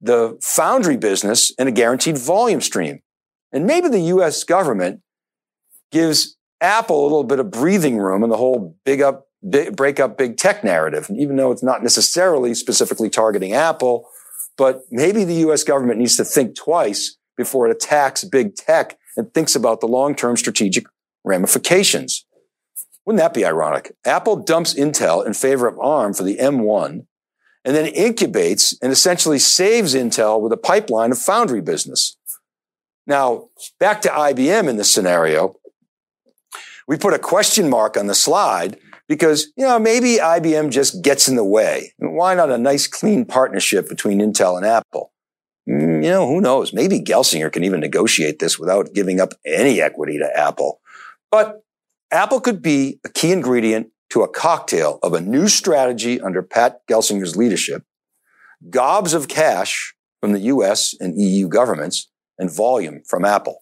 the 0.00 0.38
foundry 0.40 0.96
business 0.96 1.52
and 1.58 1.68
a 1.68 1.72
guaranteed 1.72 2.16
volume 2.16 2.60
stream. 2.60 3.00
And 3.52 3.66
maybe 3.66 3.88
the 3.88 4.00
US 4.00 4.44
government 4.44 5.00
gives 5.90 6.36
Apple 6.60 7.02
a 7.02 7.04
little 7.04 7.24
bit 7.24 7.40
of 7.40 7.50
breathing 7.50 7.98
room 7.98 8.22
in 8.22 8.30
the 8.30 8.36
whole 8.36 8.76
big 8.84 9.02
up, 9.02 9.26
big, 9.48 9.76
break 9.76 10.00
up 10.00 10.16
big 10.16 10.36
tech 10.36 10.64
narrative. 10.64 11.10
even 11.14 11.36
though 11.36 11.50
it's 11.50 11.62
not 11.62 11.82
necessarily 11.82 12.54
specifically 12.54 13.10
targeting 13.10 13.52
Apple, 13.52 14.08
but 14.56 14.82
maybe 14.90 15.24
the 15.24 15.46
US 15.48 15.64
government 15.64 15.98
needs 15.98 16.16
to 16.16 16.24
think 16.24 16.56
twice 16.56 17.17
before 17.38 17.66
it 17.66 17.74
attacks 17.74 18.24
big 18.24 18.54
tech 18.54 18.98
and 19.16 19.32
thinks 19.32 19.56
about 19.56 19.80
the 19.80 19.88
long-term 19.88 20.36
strategic 20.36 20.84
ramifications. 21.24 22.26
Wouldn't 23.06 23.20
that 23.20 23.32
be 23.32 23.46
ironic? 23.46 23.96
Apple 24.04 24.36
dumps 24.36 24.74
Intel 24.74 25.26
in 25.26 25.32
favor 25.32 25.66
of 25.66 25.78
ARM 25.78 26.12
for 26.12 26.24
the 26.24 26.36
M1 26.36 27.06
and 27.64 27.76
then 27.76 27.92
incubates 27.92 28.74
and 28.82 28.92
essentially 28.92 29.38
saves 29.38 29.94
Intel 29.94 30.40
with 30.40 30.52
a 30.52 30.58
pipeline 30.58 31.12
of 31.12 31.18
foundry 31.18 31.62
business. 31.62 32.16
Now, 33.06 33.48
back 33.80 34.02
to 34.02 34.10
IBM 34.10 34.68
in 34.68 34.76
this 34.76 34.92
scenario. 34.92 35.56
We 36.86 36.98
put 36.98 37.14
a 37.14 37.18
question 37.18 37.70
mark 37.70 37.96
on 37.96 38.06
the 38.06 38.14
slide 38.14 38.78
because, 39.08 39.52
you 39.56 39.64
know, 39.64 39.78
maybe 39.78 40.16
IBM 40.16 40.70
just 40.70 41.02
gets 41.02 41.28
in 41.28 41.36
the 41.36 41.44
way. 41.44 41.94
Why 41.98 42.34
not 42.34 42.50
a 42.50 42.58
nice 42.58 42.86
clean 42.86 43.24
partnership 43.24 43.88
between 43.88 44.20
Intel 44.20 44.56
and 44.56 44.66
Apple? 44.66 45.12
Mm, 45.68 46.02
you 46.02 46.10
know, 46.10 46.26
who 46.26 46.40
knows? 46.40 46.72
Maybe 46.72 47.00
Gelsinger 47.00 47.52
can 47.52 47.64
even 47.64 47.80
negotiate 47.80 48.38
this 48.38 48.58
without 48.58 48.94
giving 48.94 49.20
up 49.20 49.34
any 49.44 49.80
equity 49.80 50.18
to 50.18 50.30
Apple. 50.36 50.80
But 51.30 51.62
Apple 52.10 52.40
could 52.40 52.62
be 52.62 53.00
a 53.04 53.10
key 53.10 53.32
ingredient 53.32 53.88
to 54.10 54.22
a 54.22 54.28
cocktail 54.28 54.98
of 55.02 55.12
a 55.12 55.20
new 55.20 55.48
strategy 55.48 56.20
under 56.20 56.42
Pat 56.42 56.80
Gelsinger's 56.90 57.36
leadership, 57.36 57.82
gobs 58.70 59.12
of 59.12 59.28
cash 59.28 59.94
from 60.20 60.32
the 60.32 60.40
US 60.40 60.94
and 60.98 61.20
EU 61.20 61.48
governments, 61.48 62.10
and 62.38 62.50
volume 62.50 63.02
from 63.06 63.24
Apple. 63.24 63.60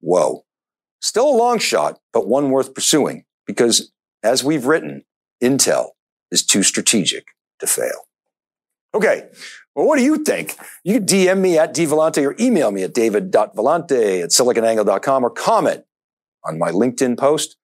Whoa. 0.00 0.44
Still 1.00 1.28
a 1.28 1.36
long 1.36 1.58
shot, 1.58 2.00
but 2.12 2.26
one 2.26 2.50
worth 2.50 2.74
pursuing 2.74 3.24
because 3.46 3.92
as 4.22 4.42
we've 4.42 4.66
written, 4.66 5.04
Intel 5.42 5.90
is 6.30 6.44
too 6.44 6.62
strategic 6.62 7.26
to 7.60 7.66
fail. 7.66 8.07
Okay. 8.94 9.28
Well, 9.74 9.86
what 9.86 9.98
do 9.98 10.04
you 10.04 10.24
think? 10.24 10.56
You 10.82 11.00
DM 11.00 11.38
me 11.38 11.58
at 11.58 11.74
dvellante 11.74 12.24
or 12.26 12.34
email 12.40 12.70
me 12.70 12.82
at 12.82 12.94
david.vellante 12.94 14.22
at 14.24 14.30
siliconangle.com 14.30 15.24
or 15.24 15.30
comment 15.30 15.84
on 16.44 16.58
my 16.58 16.70
LinkedIn 16.70 17.18
post. 17.18 17.56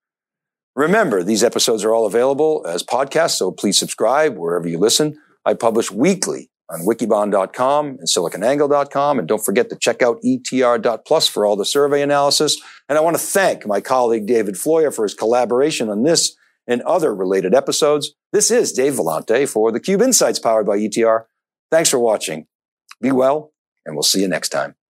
Remember, 0.77 1.23
these 1.23 1.45
episodes 1.45 1.85
are 1.85 1.95
all 1.95 2.07
available 2.07 2.65
as 2.69 2.83
podcasts, 2.83 3.37
so 3.37 3.51
please 3.51 3.79
subscribe 3.79 4.37
wherever 4.37 4.69
you 4.69 4.79
listen. 4.79 5.17
I 5.45 5.55
publish 5.55 5.91
weekly 5.91 6.51
on 6.71 6.81
wikibon.com 6.81 7.87
and 7.87 8.09
siliconangle.com. 8.09 9.19
And 9.19 9.29
don't 9.29 9.45
forget 9.45 9.71
to 9.71 9.77
check 9.77 10.03
out 10.03 10.21
etr.plus 10.23 11.29
for 11.29 11.47
all 11.47 11.57
the 11.57 11.65
survey 11.65 12.03
analysis. 12.03 12.61
And 12.89 12.99
I 12.99 13.01
want 13.03 13.17
to 13.17 13.23
thank 13.23 13.67
my 13.67 13.81
colleague 13.81 14.27
David 14.27 14.57
Floyer 14.57 14.91
for 14.91 15.05
his 15.05 15.15
collaboration 15.15 15.89
on 15.89 16.03
this 16.03 16.37
and 16.67 16.83
other 16.83 17.15
related 17.15 17.55
episodes. 17.55 18.15
This 18.33 18.51
is 18.51 18.73
Dave 18.73 18.95
Vellante 18.95 19.49
for 19.49 19.71
the 19.73 19.81
Cube 19.81 20.03
Insights 20.03 20.39
powered 20.39 20.67
by 20.67 20.79
ETR. 20.79 21.25
Thanks 21.71 21.91
for 21.91 21.99
watching. 21.99 22.47
Be 23.01 23.13
well, 23.13 23.53
and 23.85 23.95
we'll 23.95 24.03
see 24.03 24.21
you 24.21 24.29
next 24.29 24.51
time. 24.51 24.77